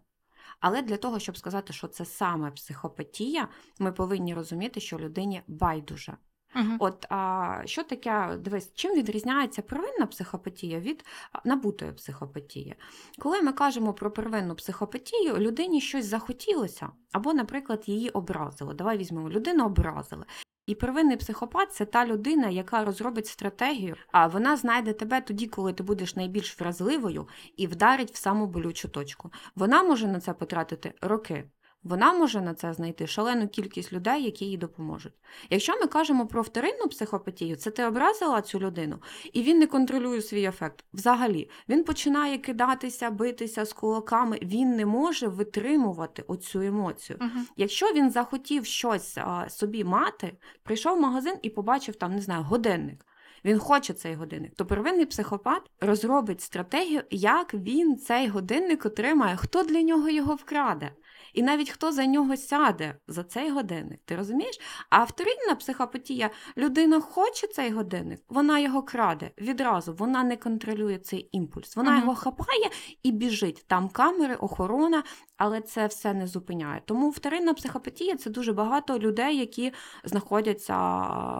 [0.60, 3.48] Але для того, щоб сказати, що це саме психопатія,
[3.78, 6.16] ми повинні розуміти, що людині байдуже.
[6.56, 6.76] Угу.
[6.78, 11.04] От а, що таке, дивись, чим відрізняється первинна психопатія від
[11.44, 12.74] набутої психопатії?
[13.18, 18.74] Коли ми кажемо про первинну психопатію, людині щось захотілося, або, наприклад, її образили.
[18.74, 20.24] Давай візьмемо, людину образили.
[20.66, 25.72] І первинний психопат це та людина, яка розробить стратегію, а вона знайде тебе тоді, коли
[25.72, 29.32] ти будеш найбільш вразливою і вдарить в саму болючу точку.
[29.54, 31.44] Вона може на це потратити роки.
[31.84, 35.12] Вона може на це знайти шалену кількість людей, які їй допоможуть.
[35.50, 38.98] Якщо ми кажемо про вторинну психопатію, це ти образила цю людину,
[39.32, 40.84] і він не контролює свій ефект.
[40.92, 47.18] Взагалі, він починає кидатися, битися з кулаками, він не може витримувати оцю емоцію.
[47.20, 47.44] Угу.
[47.56, 52.42] Якщо він захотів щось а, собі мати, прийшов в магазин і побачив там, не знаю,
[52.42, 53.06] годинник.
[53.44, 54.54] Він хоче цей годинник.
[54.54, 60.92] То первинний психопат розробить стратегію, як він цей годинник отримає, хто для нього його вкраде.
[61.32, 64.60] І навіть хто за нього сяде за цей годинник, ти розумієш?
[64.90, 71.28] А вторинна психопатія, людина хоче цей годинник, вона його краде відразу, вона не контролює цей
[71.32, 71.76] імпульс.
[71.76, 72.00] Вона Мгм.
[72.00, 72.70] його хапає
[73.02, 73.64] і біжить.
[73.66, 75.02] Там камери, охорона,
[75.36, 76.82] але це все не зупиняє.
[76.84, 79.72] Тому вторинна психопатія це дуже багато людей, які
[80.04, 80.76] знаходяться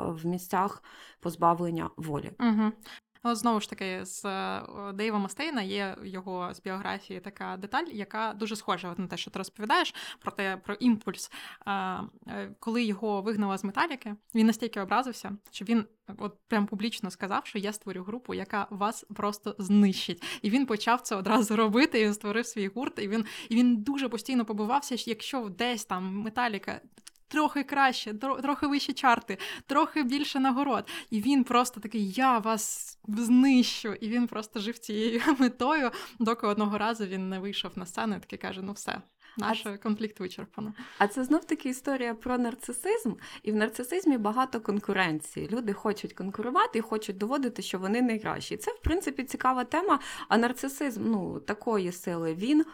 [0.07, 0.83] в місцях
[1.21, 2.31] позбавлення волі.
[2.41, 2.73] Угу.
[3.23, 4.63] Але знову ж таки, з е,
[4.95, 9.39] Дейва Мастейна є його з біографії така деталь, яка дуже схожа на те, що ти
[9.39, 11.31] розповідаєш про те, про імпульс.
[11.67, 12.01] Е,
[12.59, 15.85] Коли його вигнали з металіки, він настільки образився, що він
[16.19, 20.23] от прям публічно сказав, що я створю групу, яка вас просто знищить.
[20.43, 22.01] І він почав це одразу робити.
[22.01, 22.99] І він створив свій гурт.
[22.99, 26.81] І він і він дуже постійно побивався, що якщо десь там металіка.
[27.33, 30.89] Трохи краще, трохи вищі чарти, трохи більше нагород.
[31.11, 33.95] І він просто такий: я вас знищу.
[33.95, 38.21] І він просто жив цією метою, доки одного разу він не вийшов на сцену і
[38.21, 39.03] такий каже: ну все,
[39.39, 40.75] наш конфлікт вичерпано.
[40.99, 45.49] А це знов таки історія про нарцисизм, і в нарцисизмі багато конкуренції.
[45.49, 48.57] Люди хочуть конкурувати і хочуть доводити, що вони найкращі.
[48.57, 49.99] Це, в принципі, цікава тема.
[50.29, 52.65] А нарцисизм ну, такої сили він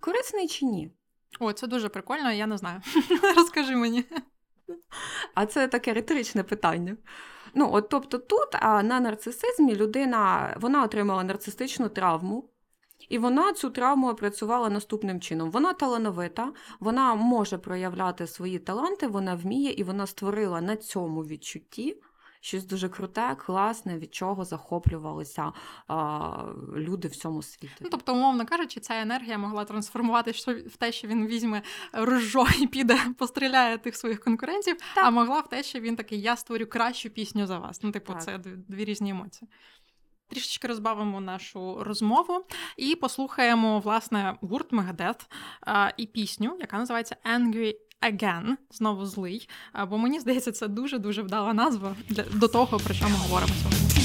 [0.00, 0.92] корисний чи ні?
[1.40, 2.80] О, це дуже прикольно, я не знаю.
[3.36, 4.04] Розкажи мені.
[5.34, 6.96] А це таке риторичне питання.
[7.54, 12.50] Ну, от, тобто тут а, на нарцисизмі людина вона отримала нарцистичну травму.
[13.08, 15.50] І вона цю травму опрацювала наступним чином.
[15.50, 21.96] Вона талановита, вона може проявляти свої таланти, вона вміє, і вона створила на цьому відчутті
[22.40, 25.52] щось дуже круте, класне, від чого захоплювалися
[25.88, 26.44] а,
[26.76, 27.74] люди в цьому світі.
[27.80, 32.66] Ну, тобто, умовно кажучи, ця енергія могла трансформуватися в те, що він візьме ружо і
[32.66, 35.04] піде, постріляє тих своїх конкурентів, Так.
[35.04, 37.82] а могла в те, що він такий, я створю кращу пісню за вас.
[37.82, 38.24] Ну, типу, Так.
[38.24, 39.50] це дві, різні емоції.
[40.28, 42.44] Трішечки розбавимо нашу розмову
[42.76, 44.72] і послухаємо власне гурт
[45.60, 49.48] а, і пісню, яка називається Angry Again, знову злий.
[49.90, 53.52] Бо мені здається, це дуже дуже вдала назва для до того, про що ми говоримо
[53.62, 53.97] сьогодні.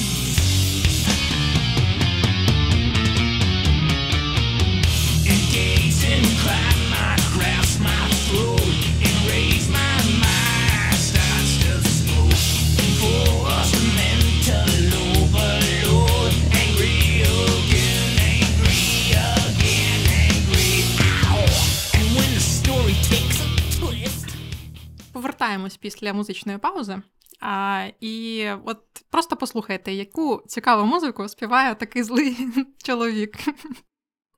[25.33, 27.01] Повертаємось після музичної паузи.
[27.41, 28.79] А, і от
[29.09, 32.37] просто послухайте, яку цікаву музику співає такий злий
[32.83, 33.37] чоловік.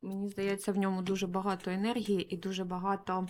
[0.02, 3.28] Мені здається, в ньому дуже багато енергії і дуже багато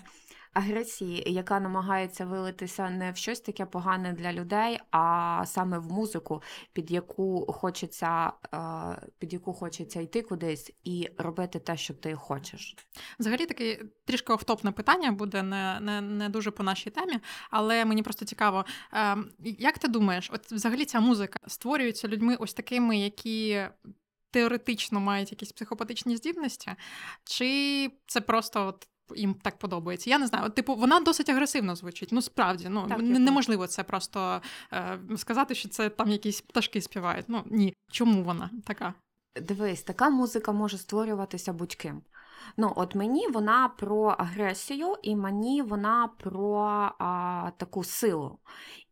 [0.55, 6.41] агресії, яка намагається вилитися не в щось таке погане для людей, а саме в музику,
[6.73, 12.75] під яку хочеться, е, під яку хочеться йти кудись і робити те, що ти хочеш.
[13.19, 17.19] Взагалі таке трішки офтопне питання буде не, не, не дуже по нашій темі,
[17.51, 22.53] але мені просто цікаво, е, як ти думаєш, от взагалі ця музика створюється людьми ось
[22.53, 23.63] такими, які
[24.31, 26.71] теоретично мають якісь психопатичні здібності,
[27.23, 28.87] чи це просто от.
[29.15, 30.09] Їм так подобається.
[30.09, 30.45] Я не знаю.
[30.45, 32.09] От, типу, вона досить агресивно звучить.
[32.11, 34.41] Ну, справді, ну Так, неможливо це просто
[34.73, 37.25] е, сказати, що це там якісь пташки співають.
[37.27, 37.73] Ну ні.
[37.91, 38.93] Чому вона така?
[39.41, 42.01] Дивись, така музика може створюватися будь-ким.
[42.57, 46.55] Ну, от мені вона про агресію, і мені вона про
[46.99, 48.39] а, таку силу.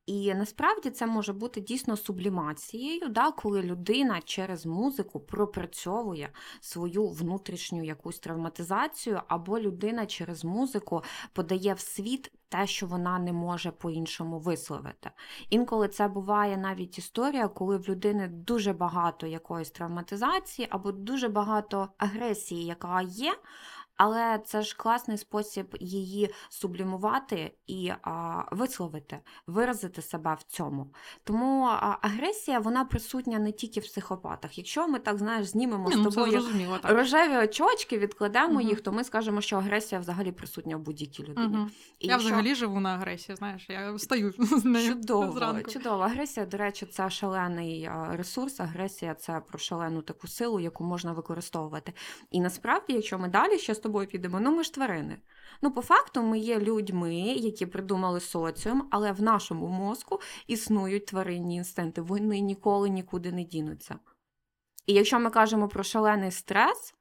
[0.05, 6.29] І насправді це може бути дійсно сублімацією, да, коли людина через музику пропрацьовує
[6.59, 13.33] свою внутрішню якусь травматизацію, або людина через музику подає в світ те, що вона не
[13.33, 15.11] може по-іншому висловити.
[15.49, 21.89] Інколи це буває навіть історія, коли в людини дуже багато якоїсь травматизації або дуже багато
[21.97, 23.35] агресії, яка є.
[23.97, 30.87] Але це ж класний спосіб її сублімувати і а, висловити, виразити себе в цьому.
[31.23, 34.57] Тому а, агресія вона присутня не тільки в психопатах.
[34.57, 36.41] Якщо ми так знаєш, знімемо Ні, з ну, тобою.
[36.81, 36.91] Так.
[36.91, 38.61] рожеві очочки, відкладемо Мгм.
[38.69, 41.57] їх, то ми скажемо, що агресія взагалі присутня в будь-якій людині.
[41.57, 41.67] Угу.
[41.99, 45.71] І Я якщо- взагалі живу на агресії, знаєш, я стою з нею Чудово, зранку.
[45.71, 46.03] чудово.
[46.03, 48.59] Агресія, до речі, це шалений ресурс.
[48.59, 51.93] Агресія це про шалену таку силу, яку можна використовувати.
[52.31, 55.17] І насправді, якщо ми далі ще тобою підемо, ну ми ж тварини.
[55.61, 61.55] Ну, по факту, ми є людьми, які придумали соціум, але в нашому мозку існують тваринні
[61.55, 62.01] інстинкти.
[62.01, 63.99] Вони ніколи нікуди не дінуться.
[64.85, 66.93] І якщо ми кажемо про шалений стрес,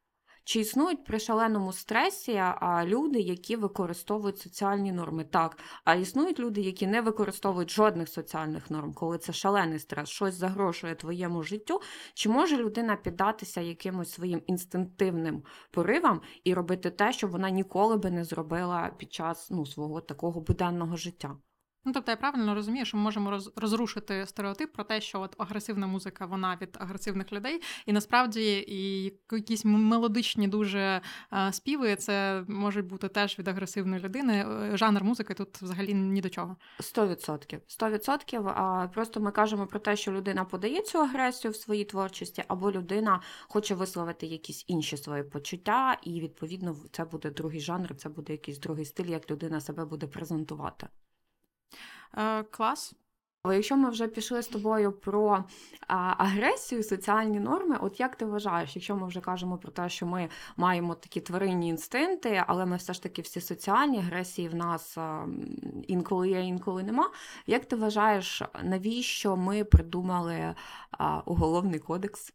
[0.44, 5.24] чи існують при шаленому стресі а, люди, які використовують соціальні норми?
[5.24, 10.34] Так, а існують люди, які не використовують жодних соціальних норм, коли це шалений стрес, щось
[10.34, 11.80] загрожує твоєму життю.
[12.14, 18.10] Чи може людина піддатися якимось своїм інстинктивним поривам і робити те, що вона ніколи би
[18.10, 21.36] не зробила під час ну, свого такого буденного життя?
[21.84, 25.34] Ну, тобто я правильно розумію, що ми можемо роз, розрушити стереотип про те, що от
[25.38, 31.00] агресивна музика вона від агресивних людей, і насправді і якісь мелодичні дуже
[31.32, 34.46] е, співи це можуть бути теж від агресивної людини.
[34.48, 36.56] Е, Жанр музики тут взагалі ні до чого.
[36.80, 37.60] Сто відсотків.
[37.66, 38.48] Сто відсотків.
[38.48, 42.72] А просто ми кажемо про те, що людина подає цю агресію в своїй творчості, або
[42.72, 48.32] людина хоче висловити якісь інші свої почуття, і відповідно це буде другий жанр, це буде
[48.32, 50.88] якийсь другий стиль, як людина себе буде презентувати.
[52.16, 52.94] Е, клас.
[53.44, 55.44] Але якщо ми вже пішли з тобою про
[55.88, 60.06] а, агресію, соціальні норми, от як ти вважаєш, якщо ми вже кажемо про те, що
[60.06, 64.98] ми маємо такі тваринні інстинкти, але ми все ж таки всі соціальні агресії в нас
[64.98, 65.26] а,
[65.88, 67.10] інколи є, інколи нема.
[67.46, 70.54] Як ти вважаєш, навіщо ми придумали
[70.90, 72.32] а, уголовний кодекс?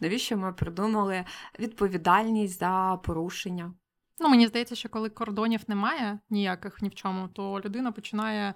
[0.00, 1.24] Навіщо ми придумали
[1.58, 3.74] відповідальність за порушення?
[4.18, 8.54] Ну, мені здається, що коли кордонів немає ніяких ні в чому, то людина починає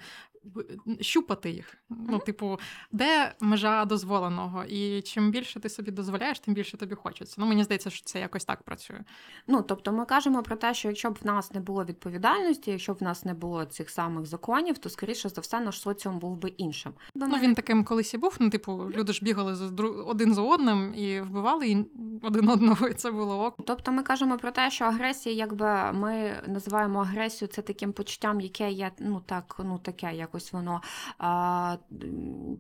[1.01, 1.77] щупати їх.
[1.89, 2.59] Ну, типу,
[2.93, 4.65] де межа дозволеного?
[4.65, 7.37] І чим більше ти собі дозволяєш, тим більше тобі хочеться.
[7.39, 9.01] Ну, мені здається, що це якось так працює.
[9.47, 12.95] Ну, тобто ми кажемо про те, що якщо б в нас не було відповідальності, якщо
[12.95, 16.37] б в нас не було цих самих законів, то скоріше за все наш соціум був
[16.37, 16.93] би іншим.
[17.15, 18.37] Ну, він таким колись і був.
[18.41, 21.85] Ну, типу, люди ж бігали за дру- один за одним і вбивали
[22.23, 23.55] один одного, і це було ок.
[23.67, 28.71] Тобто ми кажемо про те, що агресія, якби ми називаємо агресію це таким почуттям, яке
[28.71, 30.83] є ну так, ну таке, якось воно
[31.19, 31.77] а,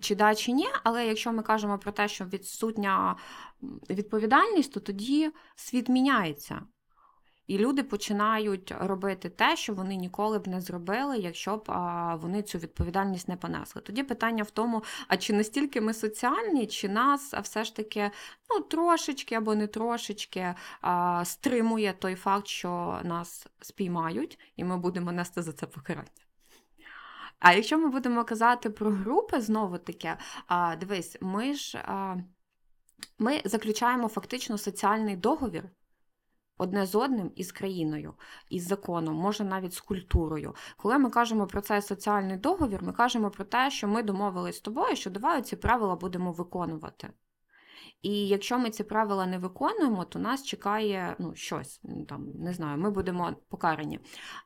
[0.01, 0.66] чи да, чи ні.
[0.85, 3.16] Але якщо ми кажемо про те, що відсутня
[3.91, 6.62] відповідальність, то тоді світ міняється.
[7.47, 11.64] І люди починають робити те, що вони ніколи б не зробили, якщо б
[12.22, 13.83] вони цю відповідальність не понесли.
[13.83, 18.11] Тоді питання в тому, а чи настільки ми соціальні, чи нас все ж таки
[18.51, 25.12] ну, трошечки або не трошечки а, стримує той факт, що нас спіймають, і ми будемо
[25.12, 26.24] нести за це покарання.
[27.45, 30.17] А якщо ми будемо казати про групи, знову таки,
[30.47, 31.85] а, дивись, ми ж
[33.19, 35.65] ми заключаємо фактично соціальний договір
[36.59, 38.15] одне з одним із країною,
[38.51, 40.55] із законом, може навіть з культурою.
[40.77, 44.61] Коли ми кажемо про цей соціальний договір, ми кажемо про те, що ми домовились з
[44.61, 47.11] тобою, що давай ці правила будемо виконувати.
[48.03, 52.79] І якщо ми ці правила не виконуємо, то нас чекає ну, щось, там, не знаю,
[52.79, 54.01] ми будемо покарані.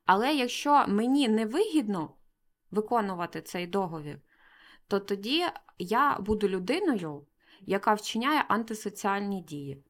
[0.06, 2.17] Але якщо мені не вигідно
[2.70, 4.20] виконувати цей договір,
[4.88, 5.44] то тоді
[5.78, 7.26] я буду людиною,
[7.60, 9.82] яка вчиняє антисоціальні дії.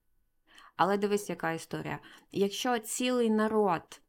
[0.76, 1.99] Але дивись, яка історія.
[2.33, 4.01] Якщо цілий народ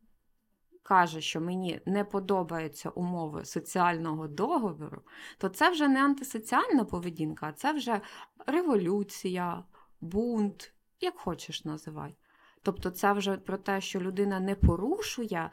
[0.84, 5.02] каже, що мені не подобаються умови соціального договору,
[5.38, 8.02] то це вже не антисоціальна поведінка, а це вже
[8.48, 9.64] революція,
[10.02, 12.16] бунт, як хочеш називай.
[12.64, 15.50] Тобто це вже про те, що людина не порушує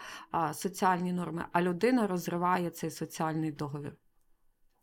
[0.52, 3.96] соціальні норми, а людина розриває цей соціальний договір.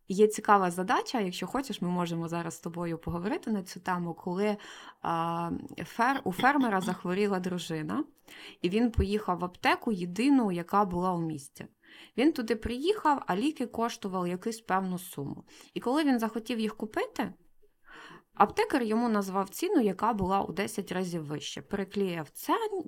[0.08, 4.58] Є цікава задача, якщо хочеш, ми можемо зараз з тобою поговорити на цю тему, коли
[5.02, 5.52] а,
[5.86, 8.04] фер, у фермера захворіла дружина,
[8.62, 11.66] і він поїхав в аптеку єдину, яка була у місті.
[12.18, 15.44] Він туди приїхав, а ліки коштували якусь певну суму.
[15.74, 17.34] І коли він захотів їх купити,
[18.34, 21.62] аптекар йому назвав ціну, яка була у 10 разів вище.
[21.62, 22.84] Переклеяв, цен,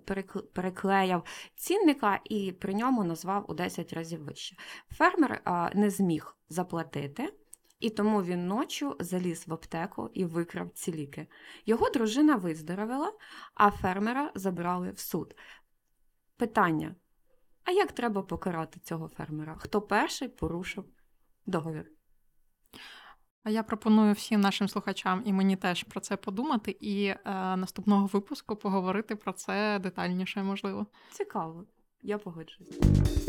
[0.54, 1.24] переклеяв
[1.56, 4.56] цінника і при ньому назвав у 10 разів вище.
[4.91, 7.34] Фермер а, не зміг заплатити,
[7.80, 11.28] і тому він ночі заліз в аптеку і викрав ці ліки.
[11.66, 13.14] Його дружина виздоровила,
[13.54, 15.36] а фермера забрали в суд.
[16.38, 16.96] Питання:
[17.64, 19.56] а як треба покарати цього фермера?
[19.56, 20.86] Хто перший порушив
[21.46, 21.91] договір?
[23.46, 27.18] А я пропоную всім нашим слухачам і мені теж про це подумати, і е,
[27.56, 30.86] наступного випуску поговорити про це детальніше, можливо.
[31.12, 31.66] Цікаво,
[32.02, 33.25] я погоджуюсь.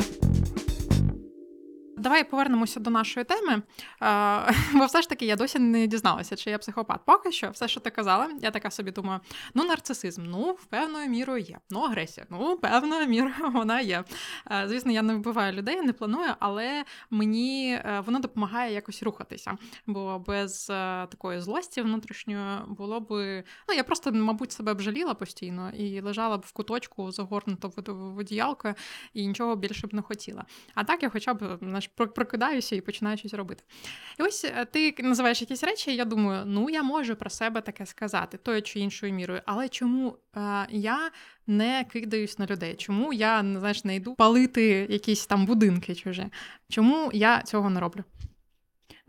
[1.97, 3.61] Давай повернемося до нашої теми.
[4.73, 6.99] Бо все ж таки я досі не дізналася, чи я психопат.
[7.05, 9.19] Поки що, все, що ти казала, я така собі думаю:
[9.53, 11.59] ну, нарцисизм, ну, певною мірою є.
[11.69, 14.03] Ну, агресія, ну, певною мірою вона є.
[14.65, 19.57] Звісно, я не вбиваю людей, не планую, але мені е, воно допомагає якось рухатися.
[19.87, 23.07] Бо без е, такої злості внутрішньої було б.
[23.69, 28.17] Ну, я просто, мабуть, себе б жаліла постійно і лежала б в куточку загорнута в
[28.17, 28.75] одіялко
[29.13, 30.45] і нічого більше б не хотіла.
[30.73, 33.63] А так я хоча б про- прокидаюся і починаю щось робити.
[34.19, 37.61] І ось е, ти називаєш якісь речі, і я думаю, ну я можу про себе
[37.61, 41.11] таке сказати, тою чи іншою мірою, але чому е, я
[41.47, 42.75] не кидаюсь на людей?
[42.75, 46.25] Чому я знаєш, не йду палити якісь там будинки чужі?
[46.69, 48.03] Чому я цього не роблю?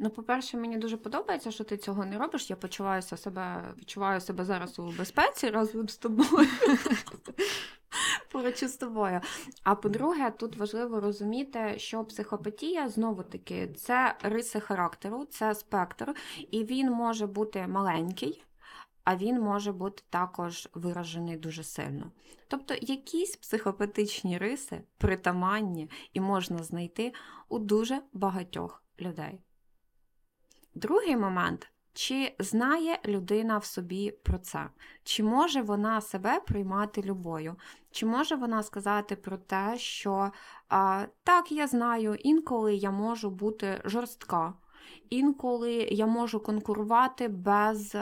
[0.01, 2.51] Ну, по-перше, мені дуже подобається, що ти цього не робиш.
[2.51, 6.29] Я почуваюся себе, відчуваю себе зараз у безпеці разом з тобою.
[8.33, 9.21] Поруч із тобою.
[9.63, 16.15] А по-друге, тут важливо розуміти, що психопатія знову таки це риси характеру, це спектр,
[16.51, 18.45] і він може бути маленький.
[19.05, 22.11] А він може бути також виражений дуже сильно.
[22.49, 27.13] Тобто якісь психопатичні риси притаманні і можна знайти
[27.49, 29.41] у дуже багатьох людей.
[30.79, 31.71] Другий момент.
[31.93, 34.67] Чи знає людина в собі про це?
[35.05, 37.57] Чи може вона себе приймати любою?
[37.91, 40.31] Чи може вона сказати про те, що
[40.69, 44.55] а, так, я знаю, інколи я можу бути жорстка,
[45.11, 47.97] інколи я можу конкурувати без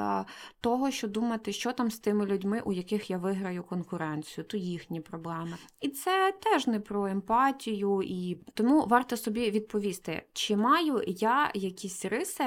[0.60, 5.00] того, що думати, що там з тими людьми, у яких я виграю конкуренцію, то їхні
[5.00, 5.56] проблеми.
[5.80, 12.04] І це теж не про емпатію, і тому варто собі відповісти, чи маю я якісь
[12.04, 12.44] риси,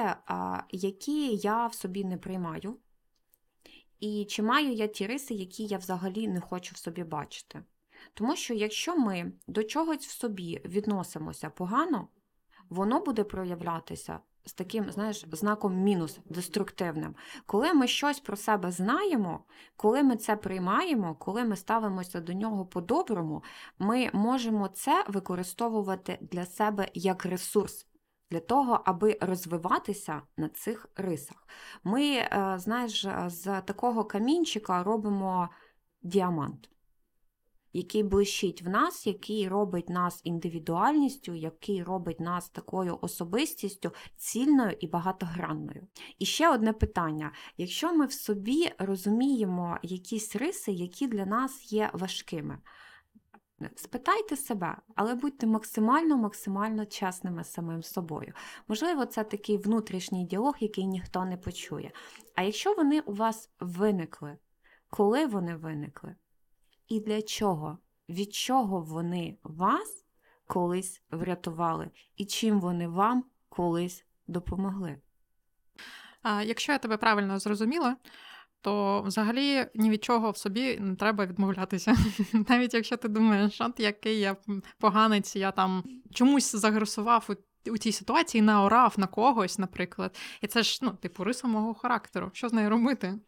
[0.70, 2.76] які я в собі не приймаю.
[4.00, 7.62] І чи маю я ті риси, які я взагалі не хочу в собі бачити?
[8.14, 12.08] Тому що якщо ми до чогось в собі відносимося погано,
[12.68, 17.14] воно буде проявлятися з таким, знаєш, знаком мінус деструктивним.
[17.46, 19.44] Коли ми щось про себе знаємо,
[19.76, 23.42] коли ми це приймаємо, коли ми ставимося до нього по-доброму,
[23.78, 27.86] ми можемо це використовувати для себе як ресурс.
[28.30, 31.46] Для того, аби розвиватися на цих рисах.
[31.84, 35.48] Ми, е, знаєш, з такого камінчика робимо
[36.02, 36.70] діамант.
[37.72, 44.86] Який блищить в нас, який робить нас індивідуальністю, який робить нас такою особистістю цільною і
[44.86, 45.86] багатогранною.
[46.18, 51.90] І ще одне питання: якщо ми в собі розуміємо якісь риси, які для нас є
[51.92, 52.58] важкими.
[53.76, 58.32] Спитайте себе, але будьте максимально максимально чесними самим собою.
[58.68, 61.92] Можливо, це такий внутрішній діалог, який ніхто не почує.
[62.34, 64.36] А якщо вони у вас виникли,
[64.90, 66.14] коли вони виникли,
[66.90, 67.78] і для чого?
[68.08, 70.04] Від чого вони вас
[70.46, 74.96] колись врятували, і чим вони вам колись допомогли?
[76.22, 77.96] А якщо я тебе правильно зрозуміла,
[78.60, 81.96] то взагалі ні від чого в собі не треба відмовлятися.
[82.48, 84.36] Навіть якщо ти думаєш, от який я
[84.78, 90.16] поганець, я там чомусь загресував у, у тій ситуації, наорав на когось, наприклад.
[90.40, 92.30] І це ж ну, типу, риса мого характеру.
[92.32, 93.18] Що з нею робити?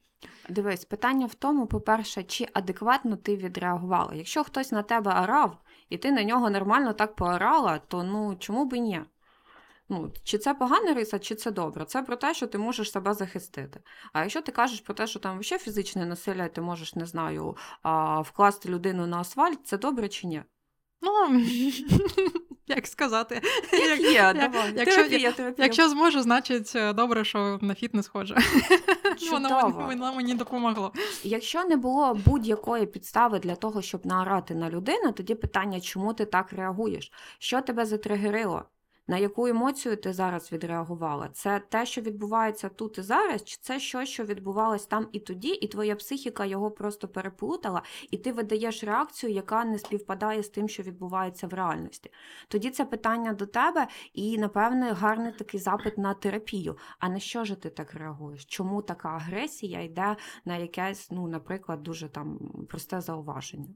[0.48, 4.14] Дивись, питання в тому, по-перше, чи адекватно ти відреагувала.
[4.14, 5.58] Якщо хтось на тебе орав,
[5.88, 9.02] і ти на нього нормально так поорала, то ну чому б і ні?
[9.88, 11.84] Ну, чи це погана риса, чи це добре?
[11.84, 13.80] Це про те, що ти можеш себе захистити.
[14.12, 17.56] А якщо ти кажеш про те, що там ще фізичне насилля, ти можеш, не знаю,
[18.20, 20.42] вкласти людину на асфальт, це добре чи ні?
[21.02, 21.12] Ну,
[22.66, 23.40] як сказати,
[23.72, 24.72] Як є, давай.
[24.76, 25.64] якщо- Терапія, терапія.
[25.66, 28.08] якщо зможу, значить е, добре, що на фітнес
[29.30, 29.84] Чудово.
[29.86, 30.92] воно мені допомогло.
[31.24, 36.24] Якщо не було будь-якої підстави для того, щоб наорати на людину, тоді питання, чому ти
[36.24, 37.12] так реагуєш?
[37.38, 38.64] Що тебе затригерило?
[39.08, 41.28] На яку емоцію ти зараз відреагувала?
[41.28, 45.48] Це те, що відбувається тут і зараз, чи це щось, що відбувалось там і тоді,
[45.48, 50.68] і твоя психіка його просто переплутала, і ти видаєш реакцію, яка не співпадає з тим,
[50.68, 52.10] що відбувається в реальності.
[52.48, 56.76] Тоді це питання до тебе, і, напевне, гарний такий запит на терапію.
[56.98, 58.44] А на що ж ти так реагуєш?
[58.44, 62.38] Чому така агресія йде на якесь, ну, наприклад, дуже там
[62.68, 63.68] просте зауваження?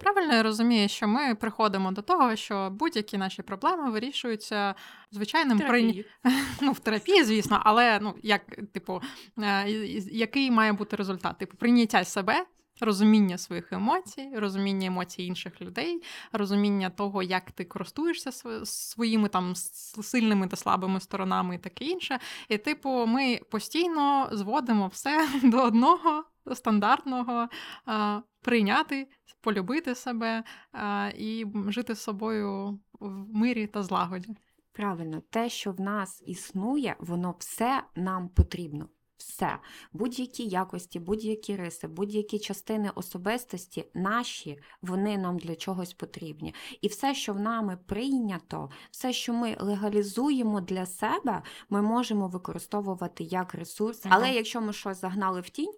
[0.00, 4.74] Правильно я розумію, що ми приходимо до того, що будь-які наші проблеми вирішуються
[5.10, 6.04] звичайним прийня...
[6.60, 8.42] ну, в терапії, звісно, але ну як,
[8.72, 9.02] типу,
[9.38, 9.68] е,
[10.12, 11.38] який має бути результат?
[11.38, 12.46] Типу, прийняття себе.
[12.80, 16.02] Розуміння своїх емоцій, розуміння емоцій інших людей,
[16.32, 18.32] розуміння того, як ти користуєшся
[18.64, 19.54] своїми там
[20.02, 22.18] сильними та слабими сторонами і таке інше.
[22.48, 27.48] І, типу, ми постійно зводимо все до одного стандартного
[27.86, 29.08] а, прийняти,
[29.40, 34.28] полюбити себе а, і жити з собою в мирі та злагоді.
[34.72, 38.88] Правильно, те, що в нас існує, воно все нам потрібно.
[39.16, 39.58] Все,
[39.92, 46.54] будь-які якості, будь-які риси, будь-які частини особистості наші, вони нам для чогось потрібні.
[46.80, 53.24] І все, що в нами прийнято, все, що ми легалізуємо для себе, ми можемо використовувати
[53.24, 54.06] як ресурс.
[54.08, 55.74] Але якщо ми щось загнали в тінь,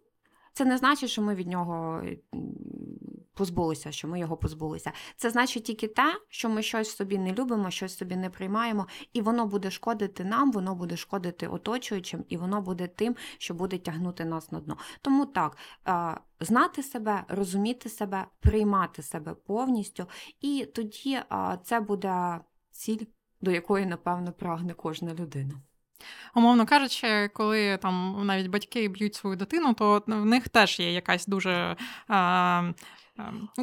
[0.56, 2.02] це не значить, що ми від нього
[3.34, 4.92] позбулися, що ми його позбулися.
[5.16, 9.20] Це значить тільки те, що ми щось собі не любимо, щось собі не приймаємо, і
[9.20, 14.24] воно буде шкодити нам, воно буде шкодити оточуючим, і воно буде тим, що буде тягнути
[14.24, 14.76] нас на дно.
[15.02, 15.56] Тому так,
[15.88, 20.06] е, знати себе, розуміти себе, приймати себе повністю,
[20.40, 22.40] і тоді е, це буде
[22.70, 23.04] ціль,
[23.40, 25.54] до якої, напевно, прагне кожна людина.
[26.34, 31.26] Умовно кажучи, коли там навіть батьки б'ють свою дитину, то в них теж є якась
[31.26, 31.76] дуже.
[32.08, 32.72] А,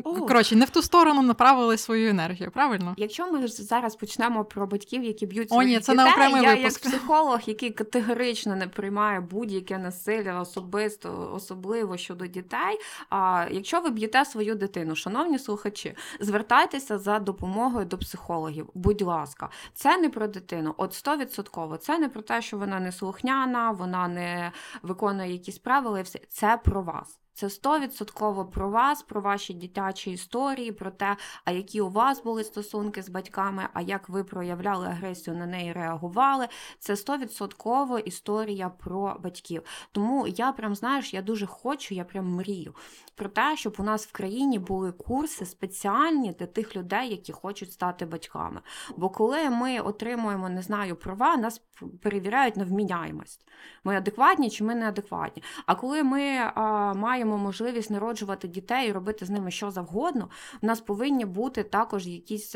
[0.06, 2.93] ну, коротше, не в ту сторону направили свою енергію, правильно?
[2.97, 6.56] Якщо ми зараз почнемо про батьків, які б'ють О, ні, це дітей, на окремий я
[6.56, 6.86] випуск.
[6.86, 12.80] як психолог, який категорично не приймає будь-яке насилля, особисто, особливо щодо дітей.
[13.10, 18.70] А якщо ви б'єте свою дитину, шановні слухачі, звертайтеся за допомогою до психологів.
[18.74, 20.74] Будь ласка, це не про дитину.
[20.78, 24.51] От стовідсотково, це не про те, що вона не слухняна, вона не
[24.82, 25.99] виконує якісь правила.
[25.99, 26.20] і все.
[26.30, 27.22] Це про вас.
[27.34, 32.43] Це стовідсотково про вас, про ваші дитячі історії, про те, а які у вас були
[32.43, 36.47] стосунки з батьками, а як ви проявляли агресію на неї, реагували.
[36.79, 39.63] Це стовідсотково історія про батьків.
[39.91, 42.75] Тому я прям знаєш, я дуже хочу, я прям мрію
[43.15, 47.71] про те, щоб у нас в країні були курси спеціальні для тих людей, які хочуть
[47.71, 48.61] стати батьками.
[48.97, 51.61] Бо коли ми отримуємо, не знаю, права, нас
[52.01, 53.47] перевіряють на вміняємость.
[53.84, 55.43] Ми адекватні чи ми неадекватні.
[55.65, 60.30] А коли ми а, маємо можливість народжувати дітей і робити з ними що завгодно,
[60.61, 62.55] у нас повинні бути також якісь.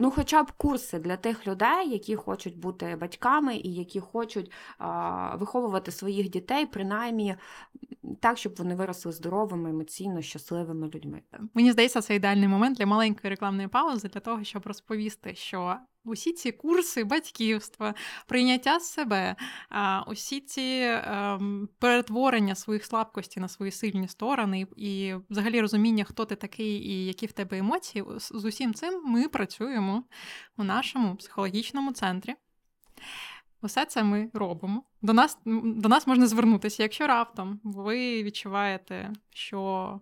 [0.00, 5.36] Ну, хоча б курси для тих людей, які хочуть бути батьками і які хочуть а,
[5.36, 7.36] виховувати своїх дітей, принаймні
[8.20, 11.22] так, щоб вони виросли здоровими, емоційно щасливими людьми.
[11.54, 15.76] Мені здається, це ідеальний момент для маленької рекламної паузи для того, щоб розповісти, що
[16.08, 17.94] усі ці курси батьківства,
[18.26, 19.36] прийняття себе,
[20.06, 26.36] усі ці ем, перетворення своїх слабкостей на свої сильні сторони, і взагалі розуміння, хто ти
[26.36, 30.04] такий і які в тебе емоції, з усім цим ми працюємо
[30.56, 32.34] у нашому психологічному центрі.
[33.62, 34.82] Усе це ми робимо.
[35.02, 40.00] До нас, до нас можна звернутися, якщо раптом ви відчуваєте, що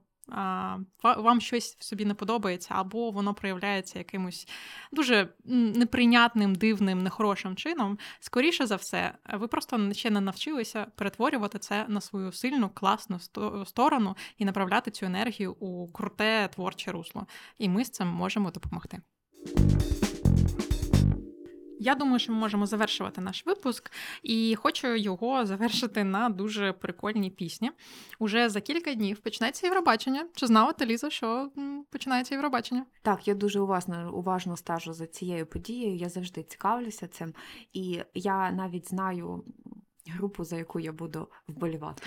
[1.02, 4.48] вам щось в собі не подобається, або воно проявляється якимось
[4.92, 7.98] дуже неприйнятним, дивним, нехорошим чином.
[8.20, 13.64] Скоріше за все, ви просто ще не навчилися перетворювати це на свою сильну, класну сто-
[13.64, 17.26] сторону і направляти цю енергію у круте творче русло.
[17.58, 19.00] І ми з цим можемо допомогти.
[21.86, 27.30] Я думаю, що ми можемо завершувати наш випуск, і хочу його завершити на дуже прикольній
[27.30, 27.70] пісні.
[28.18, 30.26] Уже за кілька днів почнеться Євробачення.
[30.34, 31.50] Чи знала ти, Ліза, що
[31.90, 32.86] починається Євробачення?
[33.02, 35.96] Так, я дуже уважно, уважно стежу за цією подією.
[35.96, 37.34] Я завжди цікавлюся цим,
[37.72, 39.44] і я навіть знаю
[40.10, 42.02] групу, за яку я буду вболівати.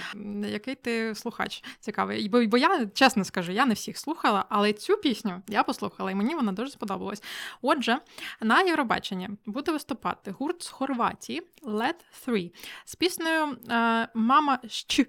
[0.48, 2.30] Який ти слухач цікавий?
[2.30, 6.16] Бо, бо я чесно скажу, я не всіх слухала, але цю пісню я послухала, і
[6.16, 7.24] мені вона дуже сподобалась.
[7.62, 8.00] Отже,
[8.42, 11.96] на Євробаченні буде виступати гурт з Хорватії Let
[12.26, 12.52] 3
[12.86, 15.06] з піснею е, Мама щ.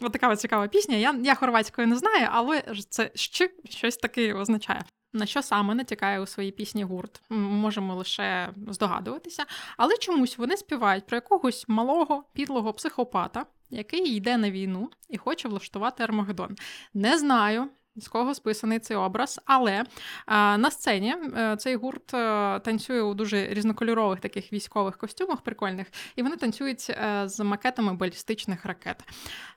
[0.00, 0.96] Ось така цікава пісня.
[0.96, 4.84] Я, я хорватською не знаю, але це щ щось таке означає.
[5.12, 7.22] На що саме натякає у своїй пісні гурт?
[7.28, 9.44] Ми Можемо лише здогадуватися.
[9.76, 15.48] Але чомусь вони співають про якогось малого підлого психопата, який йде на війну і хоче
[15.48, 16.56] влаштувати Армагеддон.
[16.94, 17.70] Не знаю.
[17.96, 19.84] З кого списаний цей образ, але
[20.26, 25.86] а, на сцені е, цей гурт е, танцює у дуже різнокольорових таких військових костюмах прикольних,
[26.16, 29.04] і вони танцюють е, з макетами балістичних ракет.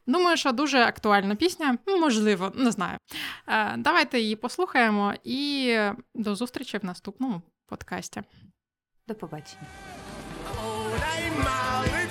[0.07, 2.97] Думаю, що дуже актуальна пісня, можливо, не знаю.
[3.47, 5.77] Е, Давайте її послухаємо і
[6.15, 8.23] до зустрічі в наступному подкасті.
[9.07, 9.67] До побачення.
[10.45, 12.04] Oh,